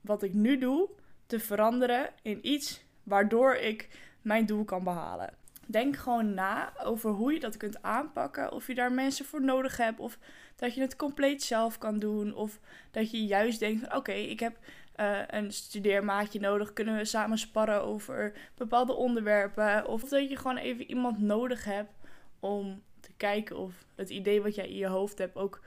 wat 0.00 0.22
ik 0.22 0.34
nu 0.34 0.58
doe 0.58 0.90
te 1.28 1.40
veranderen 1.40 2.10
in 2.22 2.38
iets 2.42 2.84
waardoor 3.02 3.54
ik 3.54 3.88
mijn 4.22 4.46
doel 4.46 4.64
kan 4.64 4.84
behalen. 4.84 5.34
Denk 5.66 5.96
gewoon 5.96 6.34
na 6.34 6.72
over 6.84 7.10
hoe 7.10 7.32
je 7.32 7.40
dat 7.40 7.56
kunt 7.56 7.82
aanpakken. 7.82 8.52
Of 8.52 8.66
je 8.66 8.74
daar 8.74 8.92
mensen 8.92 9.24
voor 9.24 9.42
nodig 9.42 9.76
hebt. 9.76 9.98
Of 9.98 10.18
dat 10.56 10.74
je 10.74 10.80
het 10.80 10.96
compleet 10.96 11.42
zelf 11.42 11.78
kan 11.78 11.98
doen. 11.98 12.34
Of 12.34 12.60
dat 12.90 13.10
je 13.10 13.26
juist 13.26 13.58
denkt: 13.58 13.94
oké, 13.94 14.12
ik 14.12 14.40
heb 14.40 14.56
uh, 14.96 15.20
een 15.26 15.52
studeermaatje 15.52 16.40
nodig. 16.40 16.72
Kunnen 16.72 16.96
we 16.96 17.04
samen 17.04 17.38
sparren 17.38 17.82
over 17.82 18.32
bepaalde 18.54 18.92
onderwerpen? 18.92 19.86
Of 19.86 20.02
dat 20.02 20.28
je 20.28 20.36
gewoon 20.36 20.56
even 20.56 20.90
iemand 20.90 21.18
nodig 21.18 21.64
hebt 21.64 21.92
om 22.40 22.82
te 23.00 23.10
kijken 23.16 23.56
of 23.56 23.84
het 23.94 24.10
idee 24.10 24.42
wat 24.42 24.54
jij 24.54 24.68
in 24.68 24.76
je 24.76 24.86
hoofd 24.86 25.18
hebt 25.18 25.36
ook, 25.36 25.60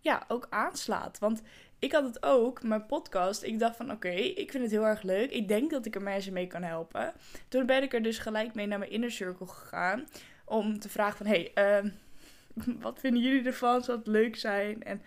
ja, 0.00 0.24
ook 0.28 0.46
aanslaat. 0.50 1.18
Want 1.18 1.42
ik 1.82 1.92
had 1.92 2.04
het 2.04 2.22
ook, 2.22 2.62
mijn 2.62 2.86
podcast. 2.86 3.42
Ik 3.42 3.58
dacht 3.58 3.76
van 3.76 3.90
oké, 3.90 4.08
ik 4.10 4.50
vind 4.50 4.62
het 4.62 4.72
heel 4.72 4.86
erg 4.86 5.02
leuk. 5.02 5.30
Ik 5.30 5.48
denk 5.48 5.70
dat 5.70 5.86
ik 5.86 5.94
er 5.94 6.02
mensen 6.02 6.32
mee 6.32 6.46
kan 6.46 6.62
helpen. 6.62 7.12
Toen 7.48 7.66
ben 7.66 7.82
ik 7.82 7.94
er 7.94 8.02
dus 8.02 8.18
gelijk 8.18 8.54
mee 8.54 8.66
naar 8.66 8.78
mijn 8.78 8.90
inner 8.90 9.10
circle 9.10 9.46
gegaan. 9.46 10.06
Om 10.44 10.78
te 10.78 10.88
vragen 10.88 11.16
van 11.16 11.26
hey, 11.26 11.52
uh, 11.54 11.90
wat 12.84 13.00
vinden 13.00 13.22
jullie 13.22 13.44
ervan? 13.44 13.82
Zou 13.82 13.98
het 13.98 14.06
leuk 14.06 14.36
zijn? 14.36 14.82
En 14.82 15.02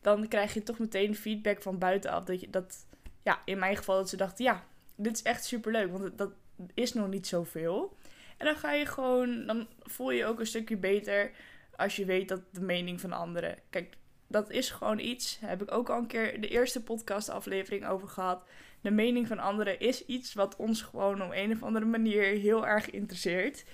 dan 0.00 0.28
krijg 0.28 0.54
je 0.54 0.62
toch 0.62 0.78
meteen 0.78 1.16
feedback 1.16 1.62
van 1.62 1.78
buitenaf. 1.78 2.24
Dat 2.24 2.40
je 2.40 2.50
dat, 2.50 2.86
ja, 3.22 3.40
in 3.44 3.58
mijn 3.58 3.76
geval 3.76 3.96
dat 3.96 4.08
ze 4.08 4.16
dachten, 4.16 4.44
ja, 4.44 4.64
dit 4.96 5.16
is 5.16 5.22
echt 5.22 5.44
super 5.44 5.72
leuk. 5.72 5.90
Want 5.90 6.18
dat 6.18 6.32
is 6.74 6.92
nog 6.92 7.08
niet 7.08 7.26
zoveel. 7.26 7.96
En 8.36 8.46
dan 8.46 8.56
ga 8.56 8.72
je 8.72 8.86
gewoon, 8.86 9.46
dan 9.46 9.66
voel 9.82 10.10
je 10.10 10.18
je 10.18 10.26
ook 10.26 10.40
een 10.40 10.46
stukje 10.46 10.76
beter 10.76 11.30
als 11.76 11.96
je 11.96 12.04
weet 12.04 12.28
dat 12.28 12.40
de 12.50 12.60
mening 12.60 13.00
van 13.00 13.12
anderen. 13.12 13.58
Kijk, 13.70 13.96
dat 14.28 14.50
is 14.50 14.70
gewoon 14.70 14.98
iets. 14.98 15.38
Daar 15.40 15.50
heb 15.50 15.62
ik 15.62 15.72
ook 15.72 15.90
al 15.90 15.98
een 15.98 16.06
keer 16.06 16.40
de 16.40 16.48
eerste 16.48 16.82
podcast-aflevering 16.82 17.86
over 17.86 18.08
gehad. 18.08 18.42
De 18.80 18.90
mening 18.90 19.26
van 19.26 19.38
anderen 19.38 19.80
is 19.80 20.06
iets 20.06 20.34
wat 20.34 20.56
ons 20.56 20.82
gewoon 20.82 21.22
op 21.22 21.30
een 21.32 21.52
of 21.52 21.62
andere 21.62 21.84
manier 21.84 22.22
heel 22.22 22.66
erg 22.66 22.90
interesseert. 22.90 23.64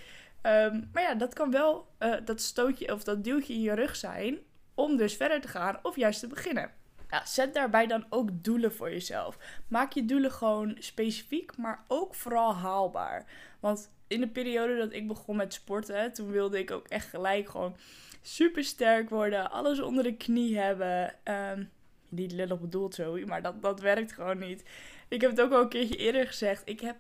Ehm, 0.42 0.80
maar 0.92 1.02
ja, 1.02 1.14
dat 1.14 1.34
kan 1.34 1.50
wel 1.50 1.88
uh, 1.98 2.14
dat 2.24 2.40
stootje 2.40 2.92
of 2.92 3.04
dat 3.04 3.24
duwtje 3.24 3.52
in 3.52 3.60
je 3.60 3.74
rug 3.74 3.96
zijn 3.96 4.38
om 4.74 4.96
dus 4.96 5.16
verder 5.16 5.40
te 5.40 5.48
gaan 5.48 5.78
of 5.82 5.96
juist 5.96 6.20
te 6.20 6.26
beginnen. 6.26 6.70
Ja, 7.10 7.26
zet 7.26 7.54
daarbij 7.54 7.86
dan 7.86 8.06
ook 8.08 8.28
doelen 8.32 8.72
voor 8.72 8.90
jezelf. 8.90 9.38
Maak 9.68 9.92
je 9.92 10.04
doelen 10.04 10.32
gewoon 10.32 10.76
specifiek, 10.78 11.56
maar 11.56 11.84
ook 11.88 12.14
vooral 12.14 12.54
haalbaar. 12.54 13.26
Want 13.60 13.90
in 14.06 14.20
de 14.20 14.28
periode 14.28 14.76
dat 14.76 14.92
ik 14.92 15.06
begon 15.06 15.36
met 15.36 15.54
sporten, 15.54 16.12
toen 16.12 16.30
wilde 16.30 16.58
ik 16.58 16.70
ook 16.70 16.88
echt 16.88 17.08
gelijk 17.08 17.48
gewoon 17.48 17.76
super 18.26 18.64
sterk 18.64 19.10
worden, 19.10 19.50
alles 19.50 19.80
onder 19.80 20.02
de 20.04 20.16
knie 20.16 20.58
hebben. 20.58 21.14
Um, 21.24 21.70
niet 22.08 22.32
lullig 22.32 22.60
bedoeld 22.60 22.94
zo, 22.94 23.18
maar 23.26 23.42
dat, 23.42 23.62
dat 23.62 23.80
werkt 23.80 24.12
gewoon 24.12 24.38
niet. 24.38 24.64
Ik 25.08 25.20
heb 25.20 25.30
het 25.30 25.40
ook 25.40 25.52
al 25.52 25.60
een 25.60 25.68
keertje 25.68 25.96
eerder 25.96 26.26
gezegd. 26.26 26.62
Ik 26.64 26.80
heb 26.80 26.96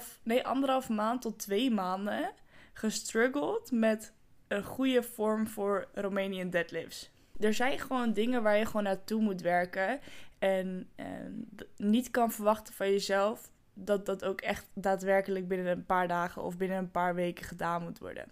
2,5, 0.00 0.22
nee, 0.22 0.46
anderhalf 0.46 0.88
maand 0.88 1.22
tot 1.22 1.38
twee 1.38 1.70
maanden 1.70 2.32
gestruggeld 2.72 3.70
met 3.72 4.12
een 4.48 4.64
goede 4.64 5.02
vorm 5.02 5.48
voor 5.48 5.88
Romanian 5.94 6.50
deadlifts. 6.50 7.10
Er 7.40 7.54
zijn 7.54 7.78
gewoon 7.78 8.12
dingen 8.12 8.42
waar 8.42 8.56
je 8.56 8.66
gewoon 8.66 8.82
naartoe 8.82 9.20
moet 9.20 9.40
werken. 9.40 10.00
En, 10.38 10.88
en 10.96 11.48
niet 11.76 12.10
kan 12.10 12.32
verwachten 12.32 12.74
van 12.74 12.90
jezelf 12.90 13.50
dat 13.74 14.06
dat 14.06 14.24
ook 14.24 14.40
echt 14.40 14.68
daadwerkelijk 14.74 15.48
binnen 15.48 15.66
een 15.66 15.86
paar 15.86 16.08
dagen 16.08 16.42
of 16.42 16.56
binnen 16.56 16.78
een 16.78 16.90
paar 16.90 17.14
weken 17.14 17.44
gedaan 17.44 17.82
moet 17.82 17.98
worden. 17.98 18.24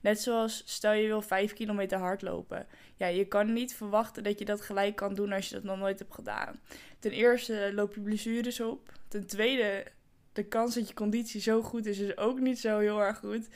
Net 0.00 0.20
zoals 0.20 0.62
stel 0.66 0.92
je 0.92 1.06
wil 1.06 1.22
5 1.22 1.52
kilometer 1.52 1.98
hardlopen. 1.98 2.66
Ja, 2.96 3.06
je 3.06 3.24
kan 3.24 3.52
niet 3.52 3.74
verwachten 3.74 4.22
dat 4.22 4.38
je 4.38 4.44
dat 4.44 4.60
gelijk 4.60 4.96
kan 4.96 5.14
doen 5.14 5.32
als 5.32 5.48
je 5.48 5.54
dat 5.54 5.64
nog 5.64 5.78
nooit 5.78 5.98
hebt 5.98 6.14
gedaan. 6.14 6.60
Ten 6.98 7.10
eerste 7.10 7.70
loop 7.74 7.94
je 7.94 8.00
blessures 8.00 8.60
op. 8.60 8.92
Ten 9.08 9.26
tweede, 9.26 9.84
de 10.32 10.44
kans 10.44 10.74
dat 10.74 10.88
je 10.88 10.94
conditie 10.94 11.40
zo 11.40 11.62
goed 11.62 11.86
is, 11.86 11.98
is 11.98 12.16
ook 12.16 12.40
niet 12.40 12.58
zo 12.58 12.78
heel 12.78 13.02
erg 13.02 13.18
goed. 13.18 13.48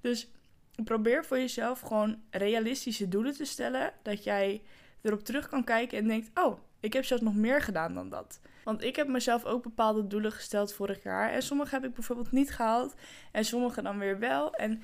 Dus 0.00 0.28
probeer 0.84 1.24
voor 1.24 1.38
jezelf 1.38 1.80
gewoon 1.80 2.22
realistische 2.30 3.08
doelen 3.08 3.34
te 3.34 3.44
stellen. 3.44 3.92
Dat 4.02 4.24
jij 4.24 4.62
erop 5.02 5.24
terug 5.24 5.48
kan 5.48 5.64
kijken 5.64 5.98
en 5.98 6.06
denkt: 6.06 6.30
Oh, 6.34 6.58
ik 6.80 6.92
heb 6.92 7.04
zelfs 7.04 7.22
nog 7.22 7.34
meer 7.34 7.62
gedaan 7.62 7.94
dan 7.94 8.08
dat. 8.08 8.40
Want 8.64 8.82
ik 8.82 8.96
heb 8.96 9.08
mezelf 9.08 9.44
ook 9.44 9.62
bepaalde 9.62 10.06
doelen 10.06 10.32
gesteld 10.32 10.72
vorig 10.72 11.02
jaar. 11.02 11.30
En 11.30 11.42
sommige 11.42 11.74
heb 11.74 11.84
ik 11.84 11.94
bijvoorbeeld 11.94 12.32
niet 12.32 12.50
gehaald. 12.50 12.94
En 13.32 13.44
sommige 13.44 13.82
dan 13.82 13.98
weer 13.98 14.18
wel. 14.18 14.54
En 14.54 14.82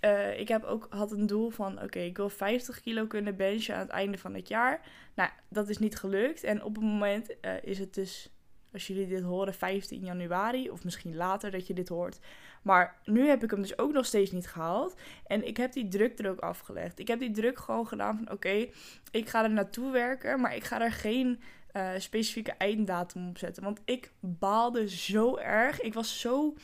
uh, 0.00 0.40
ik 0.40 0.48
heb 0.48 0.64
ook, 0.64 0.86
had 0.90 1.12
een 1.12 1.26
doel 1.26 1.50
van: 1.50 1.82
oké, 1.82 1.98
ik 1.98 2.16
wil 2.16 2.28
50 2.28 2.80
kilo 2.80 3.06
kunnen 3.06 3.36
benchen 3.36 3.74
aan 3.74 3.80
het 3.80 3.90
einde 3.90 4.18
van 4.18 4.34
het 4.34 4.48
jaar. 4.48 4.80
Nou, 5.14 5.30
dat 5.48 5.68
is 5.68 5.78
niet 5.78 5.96
gelukt. 5.96 6.44
En 6.44 6.62
op 6.62 6.74
het 6.74 6.84
moment 6.84 7.30
uh, 7.30 7.52
is 7.62 7.78
het 7.78 7.94
dus, 7.94 8.30
als 8.72 8.86
jullie 8.86 9.06
dit 9.06 9.22
horen, 9.22 9.54
15 9.54 10.04
januari. 10.04 10.70
Of 10.70 10.84
misschien 10.84 11.16
later 11.16 11.50
dat 11.50 11.66
je 11.66 11.74
dit 11.74 11.88
hoort. 11.88 12.18
Maar 12.62 12.96
nu 13.04 13.26
heb 13.26 13.42
ik 13.42 13.50
hem 13.50 13.60
dus 13.60 13.78
ook 13.78 13.92
nog 13.92 14.06
steeds 14.06 14.30
niet 14.30 14.48
gehaald. 14.48 14.94
En 15.26 15.46
ik 15.46 15.56
heb 15.56 15.72
die 15.72 15.88
druk 15.88 16.18
er 16.18 16.30
ook 16.30 16.40
afgelegd. 16.40 16.98
Ik 16.98 17.08
heb 17.08 17.18
die 17.18 17.30
druk 17.30 17.58
gewoon 17.58 17.86
gedaan 17.86 18.16
van: 18.16 18.30
oké, 18.32 18.66
ik 19.10 19.28
ga 19.28 19.42
er 19.42 19.50
naartoe 19.50 19.90
werken. 19.90 20.40
Maar 20.40 20.56
ik 20.56 20.64
ga 20.64 20.80
er 20.80 20.92
geen 20.92 21.40
uh, 21.72 21.90
specifieke 21.98 22.52
einddatum 22.52 23.28
op 23.28 23.38
zetten. 23.38 23.62
Want 23.62 23.80
ik 23.84 24.12
baalde 24.20 24.88
zo 24.88 25.36
erg. 25.36 25.80
Ik 25.80 25.94
was 25.94 26.20
zo. 26.20 26.54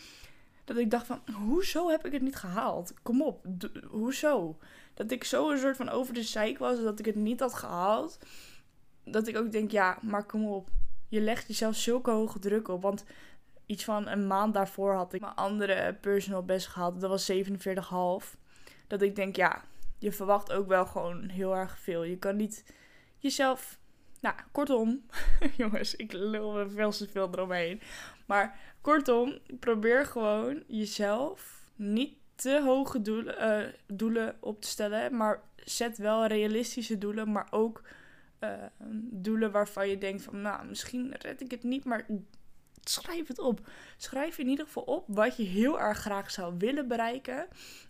Dat 0.65 0.77
ik 0.77 0.91
dacht 0.91 1.07
van, 1.07 1.21
hoezo 1.33 1.89
heb 1.89 2.07
ik 2.07 2.13
het 2.13 2.23
niet 2.23 2.37
gehaald? 2.37 2.95
Kom 3.03 3.23
op, 3.23 3.47
hoezo? 3.89 4.59
Dat 4.95 5.11
ik 5.11 5.25
zo 5.25 5.51
een 5.51 5.59
soort 5.59 5.77
van 5.77 5.89
over 5.89 6.15
de 6.15 6.23
zeik 6.23 6.59
was 6.59 6.83
dat 6.83 6.99
ik 6.99 7.05
het 7.05 7.15
niet 7.15 7.41
had 7.41 7.55
gehaald. 7.55 8.19
Dat 9.05 9.27
ik 9.27 9.37
ook 9.37 9.53
denk, 9.53 9.71
ja, 9.71 9.99
maar 10.03 10.25
kom 10.25 10.47
op. 10.47 10.69
Je 11.09 11.21
legt 11.21 11.47
jezelf 11.47 11.77
zulke 11.77 12.11
hoge 12.11 12.39
druk 12.39 12.69
op. 12.69 12.83
Want 12.83 13.05
iets 13.67 13.85
van 13.85 14.09
een 14.09 14.27
maand 14.27 14.55
daarvoor 14.55 14.95
had 14.95 15.13
ik 15.13 15.21
mijn 15.21 15.35
andere 15.35 15.95
personal 16.01 16.45
best 16.45 16.67
gehaald. 16.67 17.01
Dat 17.01 17.11
was 17.11 17.33
47,5. 17.33 18.39
Dat 18.87 19.03
ik 19.03 19.17
denk, 19.17 19.37
ja, 19.37 19.65
je 19.99 20.13
verwacht 20.13 20.53
ook 20.53 20.69
wel 20.69 20.87
gewoon 20.87 21.29
heel 21.29 21.57
erg 21.57 21.79
veel. 21.79 22.03
Je 22.03 22.19
kan 22.19 22.37
niet 22.37 22.65
jezelf 23.19 23.79
nou, 24.25 24.37
kortom, 24.53 25.07
jongens, 25.57 25.97
ik 25.97 26.13
lul 26.13 26.53
me 26.53 26.71
veel 26.71 26.91
te 26.91 27.09
veel 27.09 27.29
eromheen. 27.33 27.81
Maar 28.27 28.59
kortom, 28.81 29.39
probeer 29.61 30.07
gewoon 30.07 30.63
jezelf 30.67 31.65
niet 31.77 32.15
te 32.35 32.63
hoge 32.65 33.03
doelen, 33.03 33.63
uh, 33.63 33.73
doelen 33.87 34.37
op 34.41 34.61
te 34.61 34.69
stellen. 34.69 35.17
Maar 35.17 35.43
zet 35.57 35.99
wel 35.99 36.27
realistische 36.27 36.99
doelen, 36.99 37.33
maar 37.33 37.47
ook 37.51 37.83
uh, 38.41 38.51
doelen 39.11 39.51
waarvan 39.51 39.89
je 39.89 39.99
denkt 39.99 40.23
van, 40.23 40.41
nou, 40.41 40.67
misschien 40.67 41.15
red 41.19 41.41
ik 41.41 41.51
het 41.51 41.63
niet, 41.63 41.85
maar 41.85 42.07
schrijf 42.89 43.29
het 43.29 43.39
op. 43.39 43.61
Schrijf 43.97 44.39
in 44.39 44.49
ieder 44.49 44.65
geval 44.65 44.83
op 44.83 45.05
wat 45.09 45.37
je 45.37 45.43
heel 45.43 45.81
erg 45.81 45.99
graag 45.99 46.31
zou 46.31 46.55
willen 46.59 46.89
bereiken. 46.89 47.47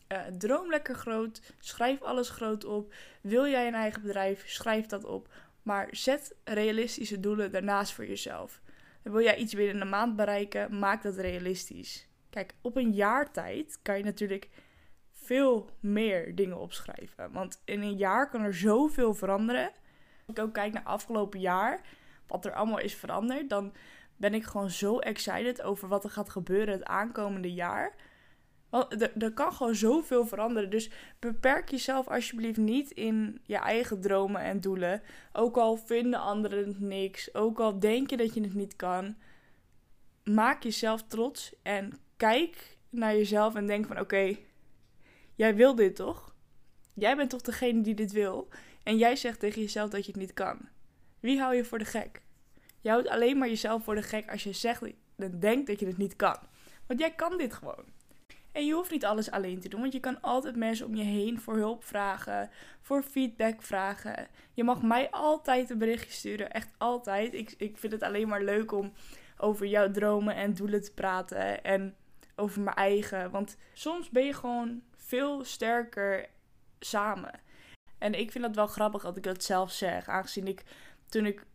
Uh, 0.09 0.21
droom 0.39 0.71
lekker 0.71 0.95
groot. 0.95 1.41
Schrijf 1.59 2.03
alles 2.03 2.31
groot 2.31 2.65
op. 2.65 2.95
Wil 3.21 3.47
jij 3.47 3.67
een 3.67 3.75
eigen 3.75 4.03
bedrijf? 4.03 4.49
Schrijf 4.49 4.87
dat 4.87 5.05
op. 5.05 5.29
Maar 5.63 5.89
zet 5.91 6.35
realistische 6.45 7.21
doelen 7.21 7.51
daarnaast 7.51 7.93
voor 7.93 8.07
jezelf. 8.07 8.63
Wil 9.13 9.23
jij 9.23 9.37
iets 9.37 9.55
binnen 9.55 9.81
een 9.81 9.89
maand 9.89 10.17
bereiken, 10.17 10.79
maak 10.79 11.03
dat 11.03 11.17
realistisch. 11.17 12.09
Kijk, 12.31 12.55
op 12.61 12.77
een 12.77 12.93
jaar 12.93 13.33
tijd 13.33 13.79
kan 13.83 13.99
je 13.99 14.05
natuurlijk 14.05 14.49
veel 15.13 15.71
meer 15.81 16.35
dingen 16.35 16.59
opschrijven. 16.59 17.33
Want 17.33 17.63
in 17.65 17.83
een 17.83 17.97
jaar 17.97 18.31
kan 18.31 18.43
er 18.43 18.55
zoveel 18.55 19.15
veranderen. 19.15 19.73
Als 20.27 20.37
ik 20.37 20.39
ook 20.39 20.53
kijk 20.53 20.73
naar 20.73 20.83
afgelopen 20.83 21.41
jaar, 21.41 21.81
wat 22.27 22.45
er 22.45 22.53
allemaal 22.53 22.79
is 22.79 22.95
veranderd, 22.95 23.49
dan 23.51 23.73
ben 24.17 24.35
ik 24.35 24.45
gewoon 24.45 24.71
zo 24.71 24.99
excited 24.99 25.63
over 25.63 25.89
wat 25.89 26.05
er 26.05 26.11
gaat 26.11 26.31
gebeuren 26.31 26.75
het 26.75 26.85
aankomende 26.85 27.53
jaar. 27.53 27.95
Want 28.75 29.23
er, 29.23 29.33
kan 29.33 29.53
gewoon 29.53 29.75
zoveel 29.75 30.27
veranderen. 30.27 30.71
Dus 30.71 30.91
beperk 31.19 31.71
jezelf 31.71 32.09
alsjeblieft 32.09 32.57
niet 32.57 32.91
in 32.91 33.41
je 33.43 33.57
eigen 33.57 34.01
dromen 34.01 34.41
en 34.41 34.61
doelen. 34.61 35.03
Ook 35.33 35.57
al 35.57 35.77
vinden 35.77 36.21
anderen 36.21 36.67
het 36.67 36.81
niks. 36.81 37.35
Ook 37.35 37.61
al 37.61 37.79
denk 37.79 38.11
je 38.11 38.17
dat 38.17 38.35
je 38.35 38.41
het 38.41 38.55
niet 38.55 38.77
kan. 38.77 39.17
Maak 40.25 40.63
jezelf 40.63 41.03
trots 41.03 41.55
en 41.63 41.93
kijk 42.17 42.77
naar 42.91 43.17
jezelf 43.17 43.55
en 43.55 43.67
denk 43.67 43.87
van 43.87 44.01
oké, 44.01 44.37
jij 45.35 45.55
wil 45.55 45.75
dit 45.75 45.97
toch? 45.97 46.35
Jij 46.95 47.17
bent 47.17 47.31
toch 47.31 47.43
degene 47.43 47.81
die 47.81 47.95
dit 47.95 48.13
wil? 48.13 48.49
En 48.83 48.97
jij 48.97 49.17
zegt 49.17 49.41
tegen 49.41 49.61
jezelf 49.61 49.91
dat 49.91 50.05
je 50.05 50.13
het 50.13 50.21
niet 50.21 50.33
kan. 50.33 50.69
Wie 51.21 51.41
hou 51.41 51.55
je 51.55 51.65
voor 51.65 51.79
de 51.79 51.85
gek? 51.85 52.23
Je 52.81 52.89
houdt 52.89 53.09
alleen 53.09 53.39
maar 53.39 53.49
jezelf 53.49 53.85
voor 53.85 53.95
de 53.95 54.03
gek 54.03 54.31
als 54.31 54.43
je 54.43 54.53
zegt 54.53 54.83
en 55.17 55.41
denkt 55.41 55.67
dat 55.67 55.81
je 55.81 55.87
het 55.87 55.99
niet 55.99 56.17
kan. 56.17 56.39
Want 56.87 57.01
jij 57.01 57.15
kan 57.15 57.39
dit 57.39 57.55
gewoon. 57.55 57.85
En 58.55 58.67
je 58.67 58.73
hoeft 58.73 58.91
niet 58.91 59.05
alles 59.05 59.31
alleen 59.31 59.61
te 59.61 59.69
doen, 59.69 59.81
want 59.81 59.93
je 59.93 60.01
kan 60.01 60.21
altijd 60.21 60.57
mensen 60.57 60.87
om 60.87 60.95
je 60.95 61.03
heen 61.03 61.41
voor 61.41 61.57
hulp 61.57 61.85
vragen, 61.85 62.51
voor 62.81 63.03
feedback 63.03 63.63
vragen. 63.63 64.29
Je 64.53 64.65
mag 64.65 64.83
mij 64.83 65.11
altijd 65.11 65.71
een 65.71 65.79
berichtje 65.79 66.11
sturen, 66.11 66.53
echt 66.53 66.69
altijd. 66.79 67.35
Ik, 67.35 67.55
ik 67.57 67.79
vind 67.79 67.93
het 67.93 68.03
alleen 68.03 68.29
maar 68.29 68.43
leuk 68.43 68.73
om 68.73 68.93
over 69.37 69.67
jouw 69.67 69.91
dromen 69.91 70.35
en 70.35 70.55
doelen 70.55 70.83
te 70.83 70.93
praten 70.93 71.65
en 71.65 71.97
over 72.37 72.61
mijn 72.61 72.77
eigen. 72.77 73.31
Want 73.31 73.57
soms 73.73 74.11
ben 74.11 74.25
je 74.25 74.35
gewoon 74.35 74.83
veel 74.97 75.45
sterker 75.45 76.27
samen. 76.81 77.41
En 77.99 78.15
ik 78.15 78.31
vind 78.31 78.45
dat 78.45 78.55
wel 78.55 78.67
grappig 78.67 79.03
dat 79.03 79.17
ik 79.17 79.23
dat 79.23 79.45
zelf 79.45 79.73
zeg, 79.73 80.09
aangezien 80.09 80.47
ik 80.47 80.63
toen 81.09 81.27
ik 81.27 81.47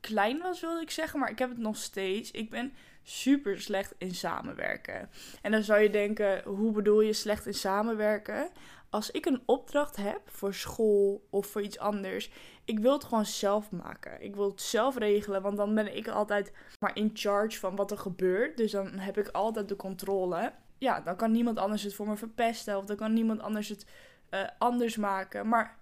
klein 0.00 0.38
was, 0.38 0.60
wilde 0.60 0.80
ik 0.80 0.90
zeggen, 0.90 1.20
maar 1.20 1.30
ik 1.30 1.38
heb 1.38 1.48
het 1.48 1.58
nog 1.58 1.76
steeds. 1.76 2.30
Ik 2.30 2.50
ben 2.50 2.72
super 3.04 3.60
slecht 3.60 3.94
in 3.98 4.14
samenwerken. 4.14 5.10
En 5.42 5.50
dan 5.50 5.62
zou 5.62 5.80
je 5.80 5.90
denken, 5.90 6.42
hoe 6.44 6.72
bedoel 6.72 7.00
je 7.00 7.12
slecht 7.12 7.46
in 7.46 7.54
samenwerken? 7.54 8.50
Als 8.90 9.10
ik 9.10 9.26
een 9.26 9.42
opdracht 9.44 9.96
heb 9.96 10.20
voor 10.24 10.54
school 10.54 11.26
of 11.30 11.46
voor 11.46 11.62
iets 11.62 11.78
anders, 11.78 12.30
ik 12.64 12.78
wil 12.78 12.92
het 12.92 13.04
gewoon 13.04 13.26
zelf 13.26 13.70
maken. 13.70 14.22
Ik 14.22 14.34
wil 14.34 14.50
het 14.50 14.60
zelf 14.60 14.96
regelen, 14.98 15.42
want 15.42 15.56
dan 15.56 15.74
ben 15.74 15.96
ik 15.96 16.08
altijd 16.08 16.52
maar 16.80 16.96
in 16.96 17.10
charge 17.14 17.58
van 17.58 17.76
wat 17.76 17.90
er 17.90 17.98
gebeurt. 17.98 18.56
Dus 18.56 18.70
dan 18.70 18.98
heb 18.98 19.18
ik 19.18 19.28
altijd 19.28 19.68
de 19.68 19.76
controle. 19.76 20.52
Ja, 20.78 21.00
dan 21.00 21.16
kan 21.16 21.32
niemand 21.32 21.58
anders 21.58 21.82
het 21.82 21.94
voor 21.94 22.08
me 22.08 22.16
verpesten 22.16 22.76
of 22.76 22.84
dan 22.84 22.96
kan 22.96 23.12
niemand 23.12 23.40
anders 23.40 23.68
het 23.68 23.86
eh, 24.28 24.40
anders 24.58 24.96
maken. 24.96 25.48
Maar 25.48 25.78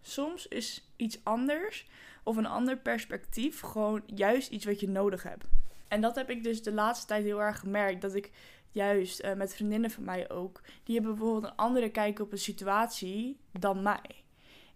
soms 0.00 0.48
is 0.48 0.92
iets 0.96 1.20
anders 1.22 1.88
of 2.22 2.36
een 2.36 2.46
ander 2.46 2.78
perspectief 2.78 3.60
gewoon 3.60 4.02
juist 4.06 4.50
iets 4.50 4.64
wat 4.64 4.80
je 4.80 4.88
nodig 4.88 5.22
hebt. 5.22 5.44
En 5.90 6.00
dat 6.00 6.14
heb 6.14 6.30
ik 6.30 6.44
dus 6.44 6.62
de 6.62 6.72
laatste 6.72 7.06
tijd 7.06 7.24
heel 7.24 7.42
erg 7.42 7.58
gemerkt. 7.58 8.00
Dat 8.00 8.14
ik 8.14 8.30
juist 8.70 9.20
eh, 9.20 9.34
met 9.34 9.54
vriendinnen 9.54 9.90
van 9.90 10.04
mij 10.04 10.30
ook, 10.30 10.60
die 10.84 10.94
hebben 10.94 11.14
bijvoorbeeld 11.14 11.44
een 11.44 11.56
andere 11.56 11.90
kijk 11.90 12.18
op 12.18 12.32
een 12.32 12.38
situatie 12.38 13.40
dan 13.52 13.82
mij. 13.82 14.24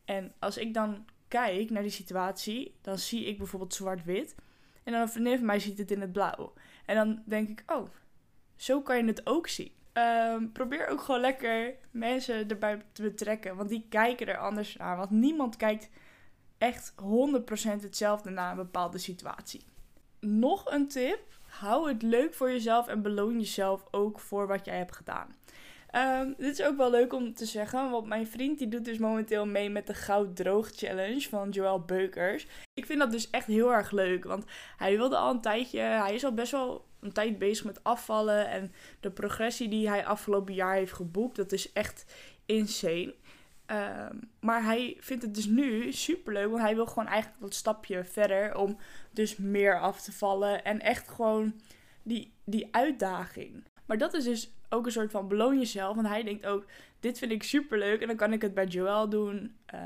En 0.05 0.33
als 0.39 0.59
ik 0.59 0.75
dan 0.75 1.05
kijk 1.29 1.71
naar 1.71 1.83
die 1.83 1.91
situatie, 1.91 2.79
dan 2.81 2.99
zie 2.99 3.25
ik 3.25 3.39
bijvoorbeeld 3.39 3.75
zwart-wit. 3.75 4.35
En 4.83 4.93
dan 4.93 5.01
een 5.01 5.09
vriendin 5.09 5.37
van 5.37 5.47
mij 5.47 5.59
ziet 5.59 5.79
het 5.79 5.91
in 5.91 6.01
het 6.01 6.13
blauw. 6.13 6.53
En 6.87 6.95
dan 6.95 7.23
denk 7.27 7.49
ik, 7.49 7.73
oh, 7.73 7.89
zo 8.57 8.83
kan 8.83 8.97
je 8.97 9.05
het 9.05 9.27
ook 9.27 9.49
zien. 9.49 9.73
Ehm, 9.93 10.49
probeer 10.53 10.89
ook 10.89 11.01
gewoon 11.01 11.21
lekker 11.21 11.75
mensen 11.91 12.49
erbij 12.49 12.83
te 12.93 13.03
betrekken. 13.03 13.57
Want 13.57 13.69
die 13.69 13.87
kijken 13.89 14.27
er 14.27 14.39
anders 14.39 14.77
naar. 14.77 14.97
Want 14.97 15.11
niemand 15.11 15.57
kijkt 15.57 15.89
echt 16.59 16.95
100% 16.97 17.83
hetzelfde 17.83 18.31
naar 18.31 18.51
een 18.51 18.57
bepaalde 18.57 18.99
situatie. 18.99 19.65
Nog 20.27 20.71
een 20.71 20.89
tip. 20.89 21.21
Hou 21.47 21.89
het 21.89 22.03
leuk 22.03 22.35
voor 22.35 22.51
jezelf 22.51 22.87
en 22.87 23.03
beloon 23.03 23.39
jezelf 23.39 23.85
ook 23.91 24.21
voor 24.21 24.47
wat 24.47 24.65
jij 24.65 24.77
hebt 24.77 24.97
gedaan. 24.97 25.35
Ehm, 25.91 26.33
dit 26.37 26.59
is 26.59 26.63
ook 26.63 26.77
wel 26.77 26.91
leuk 26.91 27.13
om 27.13 27.35
te 27.35 27.45
zeggen, 27.45 27.91
want 27.91 28.07
mijn 28.07 28.27
vriend 28.27 28.59
die 28.59 28.69
doet 28.69 28.85
dus 28.85 28.99
momenteel 28.99 29.47
mee 29.47 29.71
met 29.71 29.87
de 29.87 29.95
Goud 29.95 30.37
Droog 30.37 30.71
Challenge 30.75 31.29
van 31.29 31.51
Joël 31.51 31.81
Beukers. 31.81 32.47
Ik 32.75 32.87
vind 32.87 32.99
dat 32.99 33.11
dus 33.11 33.31
echt 33.31 33.47
heel 33.47 33.73
erg 33.73 33.91
leuk, 33.91 34.25
want 34.25 34.45
hij 34.77 34.97
wilde 34.97 35.17
al 35.17 35.31
een 35.31 35.41
tijdje, 35.41 35.81
hij 35.81 36.15
is 36.15 36.25
al 36.25 36.35
best 36.35 36.53
wel 36.53 36.85
een 37.01 37.13
tijd 37.13 37.39
bezig 37.39 37.65
met 37.65 37.85
afvallen 37.85 38.49
en 38.49 38.73
de 39.01 39.11
progressie 39.11 39.69
die 39.69 39.89
hij 39.89 40.07
afgelopen 40.07 40.55
jaar 40.55 40.75
heeft 40.75 40.93
geboekt, 40.93 41.37
dat 41.37 41.53
is 41.53 41.73
echt 41.73 42.05
insane. 42.47 43.15
Ehm, 43.67 44.17
maar 44.41 44.65
hij 44.65 44.97
vindt 45.01 45.23
het 45.23 45.35
dus 45.35 45.47
nu 45.47 45.93
super 45.93 46.33
leuk, 46.33 46.51
want 46.51 46.63
hij 46.63 46.75
wil 46.75 46.87
gewoon 46.87 47.09
eigenlijk 47.09 47.43
dat 47.43 47.55
stapje 47.55 48.05
verder 48.05 48.57
om 48.57 48.79
dus 49.11 49.37
meer 49.37 49.81
af 49.81 50.01
te 50.01 50.13
vallen 50.13 50.65
en 50.65 50.81
echt 50.81 51.09
gewoon 51.09 51.61
die, 52.03 52.33
die 52.45 52.69
uitdaging. 52.71 53.65
Maar 53.87 53.99
dat 53.99 54.15
is 54.15 54.25
dus 54.25 54.53
ook 54.69 54.87
een 54.87 54.93
soort 54.93 55.11
van 55.11 55.29
beloon 55.29 55.59
jezelf. 55.59 55.95
Want 55.95 56.09
hij 56.09 56.23
denkt 56.23 56.47
ook, 56.47 56.65
dit 57.01 57.19
vind 57.19 57.31
ik 57.31 57.43
super 57.43 57.79
leuk. 57.79 58.01
En 58.01 58.07
dan 58.07 58.17
kan 58.17 58.33
ik 58.33 58.43
het 58.43 58.55
bij 58.55 58.67
Joel 58.67 59.09
doen. 59.09 59.57
Uh, 59.75 59.81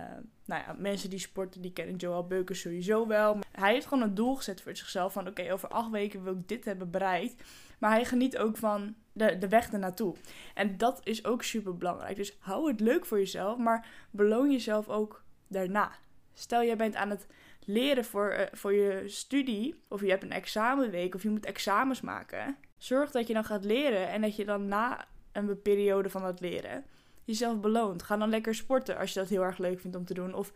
nou 0.44 0.62
ja, 0.66 0.74
mensen 0.78 1.10
die 1.10 1.18
sporten, 1.18 1.60
die 1.60 1.72
kennen 1.72 1.96
Joel 1.96 2.26
Beuker 2.26 2.56
sowieso 2.56 3.06
wel. 3.06 3.34
Maar 3.34 3.46
hij 3.52 3.72
heeft 3.72 3.86
gewoon 3.86 4.04
een 4.04 4.14
doel 4.14 4.34
gezet 4.34 4.60
voor 4.60 4.76
zichzelf. 4.76 5.12
Van 5.12 5.28
oké, 5.28 5.52
over 5.52 5.68
acht 5.68 5.90
weken 5.90 6.24
wil 6.24 6.32
ik 6.32 6.48
dit 6.48 6.64
hebben 6.64 6.90
bereikt. 6.90 7.42
Maar 7.78 7.90
hij 7.90 8.04
geniet 8.04 8.38
ook 8.38 8.56
van 8.56 8.94
de, 9.18 9.38
de 9.38 9.48
weg 9.48 9.72
ernaartoe. 9.72 10.14
En 10.54 10.78
dat 10.78 11.00
is 11.04 11.24
ook 11.24 11.42
super 11.42 11.76
belangrijk. 11.76 12.16
Dus 12.16 12.36
hou 12.40 12.70
het 12.70 12.80
leuk 12.80 13.06
voor 13.06 13.18
jezelf. 13.18 13.58
Maar 13.58 13.86
beloon 14.10 14.50
jezelf 14.50 14.88
ook 14.88 15.22
daarna. 15.48 15.92
Stel, 16.34 16.64
jij 16.64 16.76
bent 16.76 16.94
aan 16.94 17.10
het 17.10 17.26
leren 17.64 18.04
voor, 18.04 18.36
uh, 18.38 18.42
voor 18.52 18.72
je 18.72 19.02
studie. 19.06 19.82
Of 19.88 20.00
je 20.00 20.10
hebt 20.10 20.22
een 20.22 20.32
examenweek. 20.32 21.14
Of 21.14 21.22
je 21.22 21.30
moet 21.30 21.46
examens 21.46 22.00
maken 22.00 22.56
Zorg 22.78 23.10
dat 23.10 23.26
je 23.26 23.34
dan 23.34 23.44
gaat 23.44 23.64
leren 23.64 24.08
en 24.08 24.20
dat 24.20 24.36
je 24.36 24.44
dan 24.44 24.68
na 24.68 25.06
een 25.32 25.62
periode 25.62 26.10
van 26.10 26.22
dat 26.22 26.40
leren 26.40 26.84
jezelf 27.24 27.60
beloont. 27.60 28.02
Ga 28.02 28.16
dan 28.16 28.30
lekker 28.30 28.54
sporten 28.54 28.98
als 28.98 29.12
je 29.12 29.20
dat 29.20 29.28
heel 29.28 29.42
erg 29.42 29.58
leuk 29.58 29.80
vindt 29.80 29.96
om 29.96 30.04
te 30.04 30.14
doen. 30.14 30.34
Of 30.34 30.52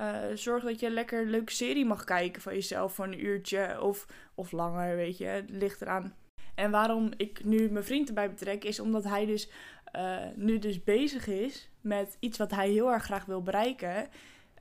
uh, 0.00 0.18
zorg 0.34 0.64
dat 0.64 0.80
je 0.80 0.86
een 0.86 0.92
lekker 0.92 1.26
leuke 1.26 1.52
serie 1.52 1.84
mag 1.84 2.04
kijken 2.04 2.42
van 2.42 2.54
jezelf 2.54 2.94
voor 2.94 3.04
een 3.04 3.24
uurtje 3.24 3.80
of, 3.82 4.06
of 4.34 4.52
langer, 4.52 4.96
weet 4.96 5.18
je. 5.18 5.24
Het 5.24 5.50
ligt 5.50 5.82
eraan. 5.82 6.14
En 6.58 6.70
waarom 6.70 7.10
ik 7.16 7.44
nu 7.44 7.70
mijn 7.70 7.84
vriend 7.84 8.08
erbij 8.08 8.30
betrek, 8.30 8.64
is 8.64 8.80
omdat 8.80 9.04
hij 9.04 9.26
dus 9.26 9.48
uh, 9.96 10.16
nu 10.34 10.58
dus 10.58 10.84
bezig 10.84 11.26
is 11.26 11.68
met 11.80 12.16
iets 12.20 12.38
wat 12.38 12.50
hij 12.50 12.70
heel 12.70 12.92
erg 12.92 13.04
graag 13.04 13.24
wil 13.24 13.42
bereiken. 13.42 14.08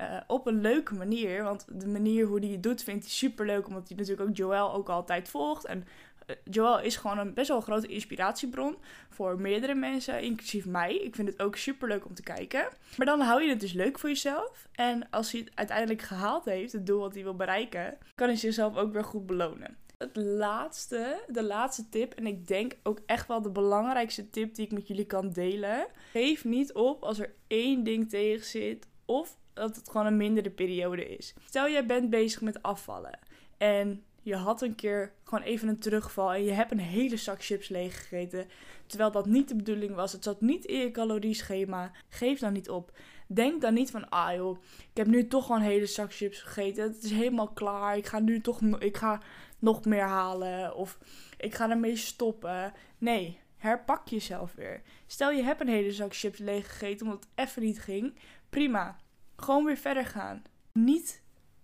Uh, 0.01 0.19
op 0.27 0.47
een 0.47 0.61
leuke 0.61 0.93
manier. 0.93 1.43
Want 1.43 1.65
de 1.69 1.87
manier 1.87 2.25
hoe 2.25 2.39
hij 2.39 2.49
het 2.49 2.63
doet, 2.63 2.83
vindt 2.83 3.03
hij 3.03 3.13
super 3.13 3.45
leuk. 3.45 3.67
Omdat 3.67 3.87
hij 3.87 3.97
natuurlijk 3.97 4.29
ook 4.29 4.35
Joël 4.35 4.73
ook 4.73 4.89
altijd 4.89 5.29
volgt. 5.29 5.65
En 5.65 5.87
eh, 6.25 6.35
Joel 6.43 6.79
is 6.81 6.95
gewoon 6.97 7.17
een 7.17 7.33
best 7.33 7.47
wel 7.47 7.61
grote 7.61 7.87
inspiratiebron 7.87 8.77
voor 9.09 9.41
meerdere 9.41 9.75
mensen, 9.75 10.21
inclusief 10.21 10.65
mij. 10.65 10.95
Ik 10.95 11.15
vind 11.15 11.27
het 11.27 11.41
ook 11.41 11.55
super 11.55 11.87
leuk 11.87 12.05
om 12.05 12.13
te 12.13 12.23
kijken. 12.23 12.67
Maar 12.97 13.05
dan 13.05 13.19
hou 13.19 13.43
je 13.43 13.49
het 13.49 13.59
dus 13.59 13.73
leuk 13.73 13.99
voor 13.99 14.09
jezelf. 14.09 14.67
En 14.71 15.09
als 15.09 15.31
hij 15.31 15.41
het 15.41 15.51
uiteindelijk 15.55 16.01
gehaald 16.01 16.45
heeft, 16.45 16.71
het 16.71 16.85
doel 16.85 16.99
wat 16.99 17.13
hij 17.13 17.23
wil 17.23 17.35
bereiken, 17.35 17.97
kan 18.15 18.27
hij 18.27 18.37
zichzelf 18.37 18.75
ook 18.75 18.93
weer 18.93 19.03
goed 19.03 19.25
belonen. 19.25 19.77
Het 19.97 20.15
laatste, 20.15 21.23
de 21.27 21.43
laatste 21.43 21.89
tip, 21.89 22.13
en 22.13 22.27
ik 22.27 22.47
denk 22.47 22.75
ook 22.83 22.99
echt 23.05 23.27
wel 23.27 23.41
de 23.41 23.49
belangrijkste 23.49 24.29
tip 24.29 24.55
die 24.55 24.65
ik 24.65 24.71
met 24.71 24.87
jullie 24.87 25.05
kan 25.05 25.29
delen. 25.29 25.87
Geef 26.11 26.45
niet 26.45 26.73
op 26.73 27.03
als 27.03 27.19
er 27.19 27.33
één 27.47 27.83
ding 27.83 28.09
tegen 28.09 28.45
zit 28.45 28.87
of 29.05 29.37
dat 29.53 29.75
het 29.75 29.89
gewoon 29.89 30.07
een 30.07 30.17
mindere 30.17 30.49
periode 30.49 31.17
is. 31.17 31.33
Stel 31.45 31.69
jij 31.69 31.85
bent 31.85 32.09
bezig 32.09 32.41
met 32.41 32.63
afvallen 32.63 33.19
en 33.57 34.03
je 34.21 34.35
had 34.35 34.61
een 34.61 34.75
keer 34.75 35.13
gewoon 35.23 35.43
even 35.43 35.67
een 35.67 35.79
terugval 35.79 36.33
en 36.33 36.43
je 36.43 36.51
hebt 36.51 36.71
een 36.71 36.79
hele 36.79 37.17
zak 37.17 37.43
chips 37.43 37.69
leeggegeten. 37.69 38.47
Terwijl 38.85 39.11
dat 39.11 39.25
niet 39.25 39.47
de 39.47 39.55
bedoeling 39.55 39.95
was. 39.95 40.11
Het 40.11 40.23
zat 40.23 40.41
niet 40.41 40.65
in 40.65 40.79
je 40.79 40.91
calorieschema. 40.91 41.91
Geef 42.09 42.39
dan 42.39 42.53
niet 42.53 42.69
op. 42.69 42.91
Denk 43.27 43.61
dan 43.61 43.73
niet 43.73 43.91
van, 43.91 44.09
ah 44.09 44.35
joh, 44.35 44.57
ik 44.91 44.97
heb 44.97 45.07
nu 45.07 45.27
toch 45.27 45.45
gewoon 45.45 45.61
een 45.61 45.67
hele 45.67 45.85
zak 45.85 46.13
chips 46.13 46.41
gegeten. 46.41 46.83
Het 46.83 47.03
is 47.03 47.11
helemaal 47.11 47.47
klaar. 47.47 47.97
Ik 47.97 48.05
ga 48.05 48.19
nu 48.19 48.41
toch 48.41 48.61
ik 48.61 48.97
ga 48.97 49.21
nog 49.59 49.85
meer 49.85 50.03
halen. 50.03 50.75
Of 50.75 50.97
ik 51.37 51.55
ga 51.55 51.69
ermee 51.69 51.95
stoppen. 51.95 52.73
Nee, 52.97 53.39
herpak 53.57 54.07
jezelf 54.07 54.53
weer. 54.53 54.81
Stel 55.07 55.31
je 55.31 55.43
hebt 55.43 55.61
een 55.61 55.67
hele 55.67 55.91
zak 55.91 56.15
chips 56.15 56.39
leeggegeten 56.39 57.05
omdat 57.05 57.27
het 57.29 57.47
even 57.47 57.61
niet 57.61 57.79
ging. 57.79 58.19
Prima. 58.49 58.97
Gewoon 59.35 59.65
weer 59.65 59.77
verder 59.77 60.05
gaan. 60.05 60.43
Niet 60.71 61.21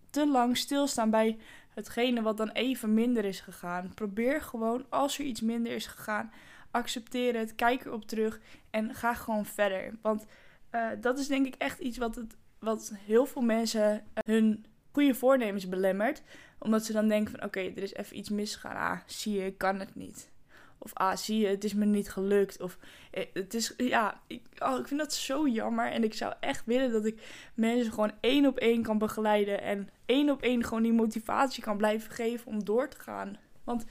te 0.09 0.27
lang 0.27 0.57
stilstaan 0.57 1.09
bij 1.09 1.37
hetgene 1.69 2.21
wat 2.21 2.37
dan 2.37 2.49
even 2.49 2.93
minder 2.93 3.25
is 3.25 3.39
gegaan. 3.39 3.93
Probeer 3.93 4.41
gewoon, 4.41 4.85
als 4.89 5.19
er 5.19 5.25
iets 5.25 5.41
minder 5.41 5.71
is 5.71 5.85
gegaan, 5.85 6.31
accepteer 6.71 7.37
het, 7.37 7.55
kijk 7.55 7.85
erop 7.85 8.05
terug 8.05 8.39
en 8.69 8.93
ga 8.93 9.13
gewoon 9.13 9.45
verder. 9.45 9.97
Want 10.01 10.25
uh, 10.71 10.89
dat 11.01 11.19
is 11.19 11.27
denk 11.27 11.45
ik 11.45 11.55
echt 11.55 11.79
iets 11.79 11.97
wat, 11.97 12.15
het, 12.15 12.35
wat 12.59 12.93
heel 13.05 13.25
veel 13.25 13.41
mensen 13.41 14.03
hun 14.25 14.65
goede 14.93 15.15
voornemens 15.15 15.69
belemmert. 15.69 16.21
Omdat 16.59 16.85
ze 16.85 16.93
dan 16.93 17.07
denken 17.07 17.31
van 17.31 17.43
oké, 17.43 17.59
er 17.59 17.83
is 17.83 17.93
even 17.93 18.17
iets 18.17 18.29
misgegaan. 18.29 18.75
Ah, 18.75 18.99
zie 19.05 19.33
je, 19.33 19.45
ik 19.45 19.57
kan 19.57 19.79
het 19.79 19.95
niet. 19.95 20.31
Of 20.77 20.93
ah, 20.93 21.15
zie 21.15 21.39
je, 21.39 21.47
het 21.47 21.63
is 21.63 21.73
me 21.73 21.85
niet 21.85 22.09
gelukt. 22.09 22.61
Of 22.61 22.77
eh, 23.11 23.25
het 23.33 23.53
is, 23.53 23.73
ja, 23.77 24.21
ik, 24.27 24.41
oh, 24.59 24.79
ik 24.79 24.87
vind 24.87 24.99
dat 24.99 25.13
zo 25.13 25.47
jammer. 25.47 25.91
En 25.91 26.03
ik 26.03 26.13
zou 26.13 26.33
echt 26.39 26.65
willen 26.65 26.91
dat 26.91 27.05
ik 27.05 27.21
mensen 27.53 27.93
gewoon 27.93 28.11
één 28.19 28.45
op 28.45 28.57
één 28.57 28.83
kan 28.83 28.97
begeleiden. 28.97 29.61
En 29.61 29.89
één 30.05 30.29
op 30.29 30.41
één 30.41 30.63
gewoon 30.63 30.83
die 30.83 30.93
motivatie 30.93 31.63
kan 31.63 31.77
blijven 31.77 32.11
geven 32.11 32.47
om 32.47 32.63
door 32.63 32.89
te 32.89 32.99
gaan. 32.99 33.37
Want 33.63 33.85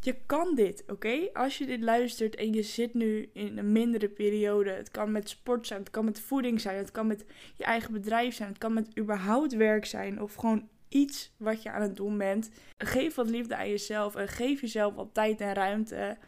je 0.00 0.16
kan 0.26 0.54
dit, 0.54 0.84
oké? 0.86 1.28
Als 1.32 1.58
je 1.58 1.66
dit 1.66 1.80
luistert 1.80 2.34
en 2.34 2.52
je 2.52 2.62
zit 2.62 2.94
nu 2.94 3.30
in 3.32 3.58
een 3.58 3.72
mindere 3.72 4.08
periode. 4.08 4.70
Het 4.70 4.90
kan 4.90 5.12
met 5.12 5.28
sport 5.28 5.66
zijn, 5.66 5.80
het 5.80 5.90
kan 5.90 6.04
met 6.04 6.20
voeding 6.20 6.60
zijn, 6.60 6.76
het 6.76 6.90
kan 6.90 7.06
met 7.06 7.24
je 7.56 7.64
eigen 7.64 7.92
bedrijf 7.92 8.34
zijn, 8.34 8.48
het 8.48 8.58
kan 8.58 8.72
met 8.72 8.98
überhaupt 8.98 9.54
werk 9.54 9.84
zijn. 9.84 10.22
Of 10.22 10.34
gewoon 10.34 10.68
iets 10.88 11.34
wat 11.36 11.62
je 11.62 11.70
aan 11.70 11.82
het 11.82 11.96
doen 11.96 12.18
bent. 12.18 12.50
Geef 12.78 13.14
wat 13.14 13.30
liefde 13.30 13.56
aan 13.56 13.68
jezelf 13.68 14.14
en 14.14 14.28
geef 14.28 14.60
jezelf 14.60 14.94
wat 14.94 15.14
tijd 15.14 15.40
en 15.40 15.54
ruimte. 15.54 16.18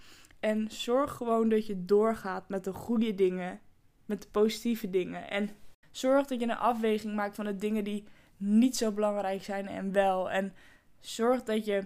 En 0.41 0.71
zorg 0.71 1.13
gewoon 1.13 1.49
dat 1.49 1.67
je 1.67 1.85
doorgaat 1.85 2.49
met 2.49 2.65
de 2.65 2.73
goede 2.73 3.15
dingen, 3.15 3.61
met 4.07 4.23
de 4.23 4.29
positieve 4.29 4.91
dingen. 4.91 5.31
En 5.31 5.51
zorg 5.91 6.27
dat 6.27 6.41
je 6.41 6.47
een 6.47 6.57
afweging 6.57 7.15
maakt 7.15 7.37
van 7.37 7.45
de 7.45 7.57
dingen 7.57 7.85
die 7.85 8.05
niet 8.37 8.77
zo 8.77 8.93
belangrijk 8.93 9.43
zijn 9.43 9.69
en 9.69 9.93
wel. 9.93 10.31
En 10.31 10.55
zorg 11.01 11.43
dat 11.43 11.65
je 11.65 11.83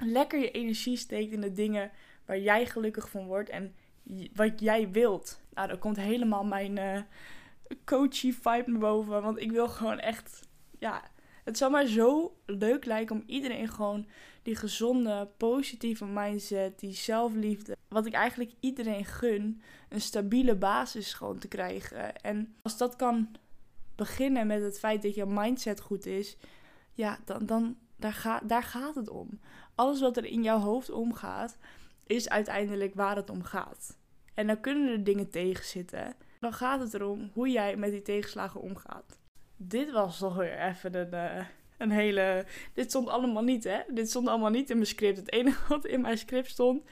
lekker 0.00 0.38
je 0.38 0.50
energie 0.50 0.96
steekt 0.96 1.32
in 1.32 1.40
de 1.40 1.52
dingen 1.52 1.90
waar 2.24 2.38
jij 2.38 2.66
gelukkig 2.66 3.10
van 3.10 3.26
wordt 3.26 3.48
en 3.48 3.74
wat 4.34 4.60
jij 4.60 4.90
wilt. 4.90 5.40
Nou, 5.54 5.68
dan 5.68 5.78
komt 5.78 5.96
helemaal 5.96 6.44
mijn 6.44 6.76
uh, 6.76 7.00
coachy 7.84 8.32
vibe 8.32 8.70
naar 8.70 8.78
boven. 8.78 9.22
Want 9.22 9.40
ik 9.40 9.50
wil 9.50 9.68
gewoon 9.68 9.98
echt, 9.98 10.48
ja, 10.78 11.02
het 11.44 11.58
zou 11.58 11.70
maar 11.70 11.86
zo 11.86 12.36
leuk 12.46 12.84
lijken 12.84 13.16
om 13.16 13.22
iedereen 13.26 13.68
gewoon 13.68 14.06
die 14.42 14.56
gezonde, 14.56 15.28
positieve 15.36 16.04
mindset, 16.04 16.78
die 16.78 16.92
zelfliefde, 16.92 17.76
wat 17.88 18.06
ik 18.06 18.12
eigenlijk 18.12 18.52
iedereen 18.60 19.04
gun, 19.04 19.62
een 19.88 20.00
stabiele 20.00 20.56
basis 20.56 21.12
gewoon 21.12 21.38
te 21.38 21.48
krijgen. 21.48 22.16
En 22.16 22.54
als 22.62 22.76
dat 22.76 22.96
kan 22.96 23.28
beginnen 23.94 24.46
met 24.46 24.62
het 24.62 24.78
feit 24.78 25.02
dat 25.02 25.14
je 25.14 25.26
mindset 25.26 25.80
goed 25.80 26.06
is, 26.06 26.36
ja, 26.92 27.18
dan, 27.24 27.46
dan 27.46 27.76
daar, 27.96 28.12
ga, 28.12 28.40
daar 28.44 28.62
gaat 28.62 28.94
het 28.94 29.08
om. 29.08 29.40
Alles 29.80 30.00
wat 30.00 30.16
er 30.16 30.24
in 30.24 30.42
jouw 30.42 30.58
hoofd 30.58 30.90
omgaat, 30.90 31.58
is 32.06 32.28
uiteindelijk 32.28 32.94
waar 32.94 33.16
het 33.16 33.30
om 33.30 33.42
gaat. 33.42 33.96
En 34.34 34.46
dan 34.46 34.60
kunnen 34.60 34.88
er 34.88 35.04
dingen 35.04 35.30
tegenzitten. 35.30 36.14
Dan 36.40 36.52
gaat 36.52 36.80
het 36.80 36.94
erom 36.94 37.30
hoe 37.32 37.50
jij 37.50 37.76
met 37.76 37.90
die 37.90 38.02
tegenslagen 38.02 38.60
omgaat 38.60 39.20
dit 39.62 39.90
was 39.90 40.18
toch 40.18 40.36
weer 40.36 40.58
even 40.58 40.94
een, 40.94 41.14
uh, 41.14 41.46
een 41.78 41.90
hele. 41.90 42.44
Dit 42.74 42.90
stond 42.90 43.08
allemaal 43.08 43.42
niet, 43.42 43.64
hè? 43.64 43.78
Dit 43.88 44.08
stond 44.08 44.28
allemaal 44.28 44.50
niet 44.50 44.70
in 44.70 44.76
mijn 44.76 44.88
script. 44.88 45.16
Het 45.16 45.32
enige 45.32 45.68
wat 45.68 45.86
in 45.86 46.00
mijn 46.00 46.18
script 46.18 46.48
stond, 46.50 46.84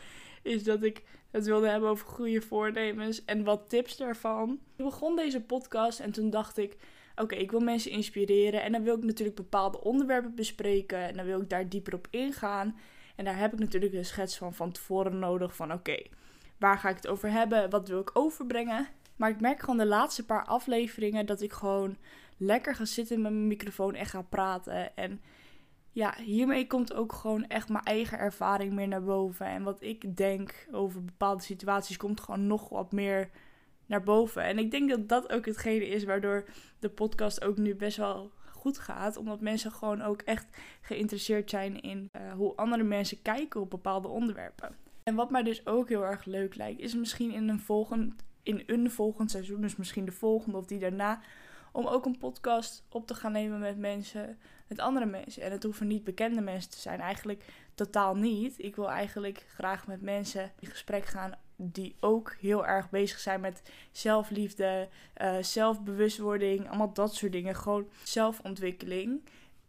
is 0.42 0.64
dat 0.64 0.83
ik 0.83 1.03
het 1.31 1.46
wilde 1.46 1.68
hebben 1.68 1.88
over 1.88 2.07
goede 2.07 2.40
voornemens 2.40 3.24
en 3.24 3.44
wat 3.44 3.68
tips 3.68 3.96
daarvan. 3.96 4.61
Ik 4.77 4.85
begon 4.85 5.16
deze 5.16 5.40
podcast 5.40 6.01
en 6.01 6.12
toen 6.12 6.31
dacht 6.31 6.59
ik, 6.59 6.77
oké, 7.20 7.35
ik 7.35 7.50
wil 7.50 7.61
mensen 7.61 7.90
inspireren 7.90 8.62
en 8.62 8.72
dan 8.72 8.83
wil 8.83 8.96
ik 8.96 9.04
natuurlijk 9.04 9.37
bepaalde 9.37 9.81
onderwerpen 9.81 10.35
bespreken 10.35 10.98
en 10.98 11.16
dan 11.16 11.26
wil 11.26 11.40
ik 11.40 11.48
daar 11.48 11.68
dieper 11.68 11.94
op 11.94 12.07
ingaan. 12.11 12.76
En 13.16 13.24
daar 13.24 13.38
heb 13.38 13.52
ik 13.52 13.59
natuurlijk 13.59 13.94
een 13.94 14.04
schets 14.04 14.37
van 14.38 14.54
van 14.54 14.72
tevoren 14.72 15.18
nodig 15.18 15.57
van 15.57 15.72
oké, 15.72 16.02
waar 16.59 16.78
ga 16.78 16.88
ik 16.88 16.96
het 16.96 17.09
over 17.09 17.31
hebben, 17.31 17.70
wat 17.70 17.88
wil 17.88 18.00
ik 18.00 18.11
overbrengen. 18.12 18.88
Maar 19.16 19.31
ik 19.31 19.40
merk 19.40 19.61
gewoon 19.61 19.78
de 19.78 19.87
laatste 19.87 20.24
paar 20.24 20.44
afleveringen 20.44 21.26
dat 21.26 21.40
ik 21.40 21.52
gewoon 21.52 21.96
lekker 22.37 22.74
ga 22.74 22.85
zitten 22.85 23.20
met 23.20 23.33
mijn 23.33 23.46
microfoon 23.46 23.94
en 23.94 24.07
ga 24.07 24.22
praten. 24.22 24.96
En 24.96 25.20
ja, 25.92 26.14
hiermee 26.24 26.66
komt 26.66 26.94
ook 26.94 27.12
gewoon 27.12 27.46
echt 27.46 27.68
mijn 27.68 27.85
eigen 27.85 28.18
ervaring 28.18 28.72
meer 28.72 28.88
naar 28.88 29.02
boven. 29.02 29.46
En 29.46 29.62
wat 29.62 29.83
ik 29.83 30.16
denk 30.16 30.66
over 30.72 31.04
bepaalde 31.04 31.42
situaties 31.42 31.96
komt 31.96 32.20
gewoon 32.20 32.46
nog 32.46 32.68
wat 32.68 32.92
meer 32.92 33.31
naar 33.88 34.03
boven. 34.03 34.42
En 34.42 34.59
ik 34.59 34.70
denk 34.70 34.90
dat 34.90 35.09
dat 35.09 35.33
ook 35.33 35.46
hetgene 35.46 35.88
is 35.88 36.05
waardoor 36.05 36.44
de 36.79 36.88
podcast 36.88 37.44
ook 37.44 37.57
nu 37.57 37.74
best 37.74 37.96
wel 37.96 38.33
goed 38.53 38.79
gaat. 38.79 39.16
Omdat 39.16 39.40
mensen 39.40 39.72
gewoon 39.72 40.03
ook 40.03 40.22
echt 40.22 40.46
geïnteresseerd 40.81 41.51
zijn 41.51 41.81
in 41.81 42.09
uh, 42.12 42.33
hoe 42.33 42.57
andere 42.57 42.83
mensen 42.83 43.22
kijken 43.22 43.61
op 43.61 43.70
bepaalde 43.70 44.09
onderwerpen. 44.09 44.77
En 45.03 45.14
wat 45.14 45.31
mij 45.31 45.42
dus 45.42 45.66
ook 45.66 45.88
heel 45.88 46.05
erg 46.05 46.24
leuk 46.24 46.55
lijkt, 46.55 46.81
is 46.81 46.94
misschien 46.94 47.33
in 47.33 47.48
een 47.48 47.61
volgend, 47.61 48.14
in 48.42 48.62
een 48.66 48.90
volgend 48.90 49.31
seizoen, 49.31 49.61
dus 49.61 49.77
misschien 49.77 50.05
de 50.05 50.12
volgende 50.12 50.59
of 50.59 50.66
die 50.66 50.79
daarna, 50.79 51.20
om 51.72 51.87
ook 51.87 52.07
een 52.07 52.18
podcast 52.18 52.85
op 52.88 53.07
te 53.07 53.14
gaan 53.14 53.33
nemen 53.33 53.59
met 53.59 53.79
mensen, 53.79 54.38
met 54.66 54.81
andere 54.81 55.07
mensen. 55.07 55.42
En 55.42 55.51
het 55.51 55.62
hoeven 55.62 55.87
niet 55.87 56.05
bekende 56.05 56.40
mensen 56.40 56.70
te 56.70 56.79
zijn, 56.79 57.01
eigenlijk 57.01 57.44
totaal 57.74 58.16
niet. 58.16 58.55
Ik 58.59 58.77
wil 58.77 58.90
eigenlijk 58.90 59.46
graag 59.48 59.87
met 59.87 60.03
mensen 60.03 60.53
in 60.61 60.68
gesprek 60.68 61.05
gaan 61.05 61.33
die 61.61 61.97
ook 62.01 62.37
heel 62.40 62.66
erg 62.66 62.90
bezig 62.90 63.18
zijn 63.18 63.40
met 63.40 63.62
zelfliefde, 63.92 64.88
uh, 65.23 65.37
zelfbewustwording, 65.40 66.68
allemaal 66.68 66.92
dat 66.92 67.14
soort 67.14 67.33
dingen. 67.33 67.57
Gewoon 67.57 67.88
zelfontwikkeling 68.03 69.21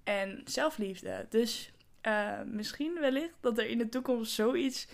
en 0.04 0.42
zelfliefde. 0.46 1.26
Dus 1.30 1.72
uh, 2.08 2.42
misschien 2.46 2.98
wellicht 3.00 3.34
dat 3.40 3.58
er 3.58 3.68
in 3.68 3.78
de 3.78 3.90
toekomst 3.90 4.32
zoiets 4.32 4.88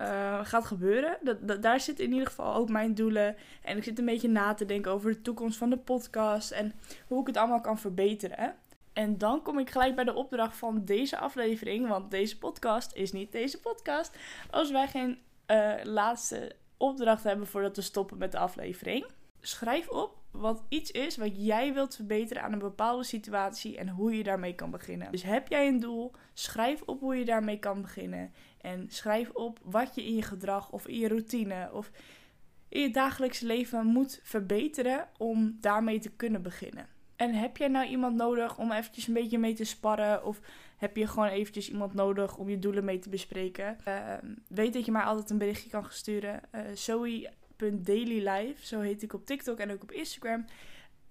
uh, 0.00 0.44
gaat 0.44 0.64
gebeuren. 0.64 1.18
Dat, 1.22 1.48
dat, 1.48 1.62
daar 1.62 1.80
zitten 1.80 2.04
in 2.04 2.12
ieder 2.12 2.26
geval 2.26 2.54
ook 2.54 2.68
mijn 2.68 2.94
doelen. 2.94 3.36
En 3.62 3.76
ik 3.76 3.84
zit 3.84 3.98
een 3.98 4.04
beetje 4.04 4.28
na 4.28 4.54
te 4.54 4.64
denken 4.64 4.92
over 4.92 5.10
de 5.10 5.22
toekomst 5.22 5.58
van 5.58 5.70
de 5.70 5.78
podcast 5.78 6.50
en 6.50 6.72
hoe 7.06 7.20
ik 7.20 7.26
het 7.26 7.36
allemaal 7.36 7.60
kan 7.60 7.78
verbeteren. 7.78 8.54
En 8.92 9.18
dan 9.18 9.42
kom 9.42 9.58
ik 9.58 9.70
gelijk 9.70 9.94
bij 9.94 10.04
de 10.04 10.14
opdracht 10.14 10.56
van 10.56 10.84
deze 10.84 11.18
aflevering, 11.18 11.88
want 11.88 12.10
deze 12.10 12.38
podcast 12.38 12.94
is 12.94 13.12
niet 13.12 13.32
deze 13.32 13.60
podcast. 13.60 14.16
Als 14.50 14.70
wij 14.70 14.88
geen 14.88 15.18
uh, 15.52 15.72
laatste 15.82 16.56
opdracht 16.76 17.24
hebben 17.24 17.46
voordat 17.46 17.76
we 17.76 17.82
stoppen 17.82 18.18
met 18.18 18.32
de 18.32 18.38
aflevering. 18.38 19.06
Schrijf 19.40 19.88
op 19.88 20.20
wat 20.30 20.62
iets 20.68 20.90
is 20.90 21.16
wat 21.16 21.44
jij 21.44 21.74
wilt 21.74 21.94
verbeteren 21.94 22.42
aan 22.42 22.52
een 22.52 22.58
bepaalde 22.58 23.04
situatie 23.04 23.78
en 23.78 23.88
hoe 23.88 24.16
je 24.16 24.22
daarmee 24.22 24.54
kan 24.54 24.70
beginnen. 24.70 25.10
Dus 25.10 25.22
heb 25.22 25.48
jij 25.48 25.68
een 25.68 25.80
doel, 25.80 26.12
schrijf 26.34 26.82
op 26.82 27.00
hoe 27.00 27.16
je 27.16 27.24
daarmee 27.24 27.58
kan 27.58 27.82
beginnen. 27.82 28.32
En 28.60 28.86
schrijf 28.90 29.30
op 29.30 29.58
wat 29.62 29.94
je 29.94 30.04
in 30.04 30.14
je 30.14 30.22
gedrag 30.22 30.70
of 30.70 30.86
in 30.86 30.98
je 30.98 31.08
routine 31.08 31.70
of 31.72 31.90
in 32.68 32.80
je 32.80 32.90
dagelijks 32.90 33.40
leven 33.40 33.86
moet 33.86 34.20
verbeteren 34.22 35.08
om 35.18 35.56
daarmee 35.60 35.98
te 35.98 36.10
kunnen 36.10 36.42
beginnen. 36.42 36.86
En 37.16 37.34
heb 37.34 37.56
jij 37.56 37.68
nou 37.68 37.86
iemand 37.86 38.16
nodig 38.16 38.58
om 38.58 38.72
eventjes 38.72 39.06
een 39.06 39.14
beetje 39.14 39.38
mee 39.38 39.54
te 39.54 39.64
sparren? 39.64 40.24
Of 40.24 40.40
heb 40.82 40.96
je 40.96 41.06
gewoon 41.06 41.28
eventjes 41.28 41.70
iemand 41.70 41.94
nodig 41.94 42.36
om 42.36 42.48
je 42.48 42.58
doelen 42.58 42.84
mee 42.84 42.98
te 42.98 43.08
bespreken? 43.08 43.78
Uh, 43.88 44.14
weet 44.48 44.72
dat 44.72 44.84
je 44.84 44.92
mij 44.92 45.02
altijd 45.02 45.30
een 45.30 45.38
berichtje 45.38 45.70
kan 45.70 45.86
sturen. 45.88 46.40
Uh, 46.54 46.60
Zoe.dailylife, 46.74 48.66
zo 48.66 48.80
heet 48.80 49.02
ik 49.02 49.12
op 49.12 49.26
TikTok 49.26 49.58
en 49.58 49.72
ook 49.72 49.82
op 49.82 49.92
Instagram. 49.92 50.44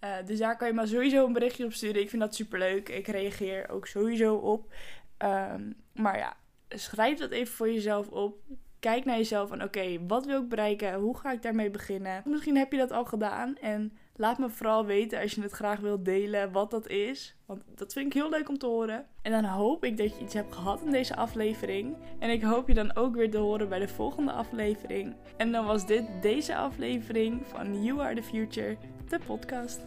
Uh, 0.03 0.15
dus 0.25 0.39
daar 0.39 0.57
kan 0.57 0.67
je 0.67 0.73
maar 0.73 0.87
sowieso 0.87 1.25
een 1.25 1.33
berichtje 1.33 1.65
op 1.65 1.73
sturen. 1.73 2.01
Ik 2.01 2.09
vind 2.09 2.21
dat 2.21 2.35
super 2.35 2.59
leuk. 2.59 2.89
Ik 2.89 3.07
reageer 3.07 3.69
ook 3.69 3.87
sowieso 3.87 4.35
op. 4.35 4.73
Um, 5.17 5.75
maar 5.93 6.17
ja, 6.17 6.37
schrijf 6.69 7.17
dat 7.17 7.31
even 7.31 7.53
voor 7.53 7.71
jezelf 7.71 8.07
op. 8.07 8.39
Kijk 8.79 9.05
naar 9.05 9.17
jezelf 9.17 9.51
en 9.51 9.63
oké, 9.63 10.05
wat 10.07 10.25
wil 10.25 10.41
ik 10.41 10.49
bereiken? 10.49 10.93
Hoe 10.93 11.17
ga 11.17 11.31
ik 11.31 11.41
daarmee 11.41 11.69
beginnen? 11.69 12.21
Misschien 12.25 12.57
heb 12.57 12.71
je 12.71 12.77
dat 12.77 12.91
al 12.91 13.05
gedaan 13.05 13.57
en 13.57 13.97
laat 14.21 14.37
me 14.37 14.49
vooral 14.49 14.85
weten 14.85 15.21
als 15.21 15.33
je 15.33 15.41
het 15.41 15.51
graag 15.51 15.79
wilt 15.79 16.05
delen 16.05 16.51
wat 16.51 16.71
dat 16.71 16.87
is. 16.87 17.35
Want 17.45 17.61
dat 17.75 17.93
vind 17.93 18.05
ik 18.05 18.13
heel 18.13 18.29
leuk 18.29 18.49
om 18.49 18.57
te 18.57 18.65
horen. 18.65 19.05
En 19.21 19.31
dan 19.31 19.43
hoop 19.43 19.83
ik 19.83 19.97
dat 19.97 20.17
je 20.17 20.23
iets 20.23 20.33
hebt 20.33 20.55
gehad 20.55 20.81
in 20.81 20.91
deze 20.91 21.15
aflevering. 21.15 21.95
En 22.19 22.29
ik 22.29 22.41
hoop 22.41 22.67
je 22.67 22.73
dan 22.73 22.95
ook 22.95 23.15
weer 23.15 23.31
te 23.31 23.37
horen 23.37 23.69
bij 23.69 23.79
de 23.79 23.87
volgende 23.87 24.31
aflevering. 24.31 25.15
En 25.37 25.51
dan 25.51 25.65
was 25.65 25.85
dit 25.85 26.03
deze 26.21 26.55
aflevering 26.55 27.41
van 27.47 27.83
You 27.83 27.99
Are 27.99 28.15
the 28.15 28.23
Future, 28.23 28.77
de 29.09 29.19
podcast. 29.25 29.79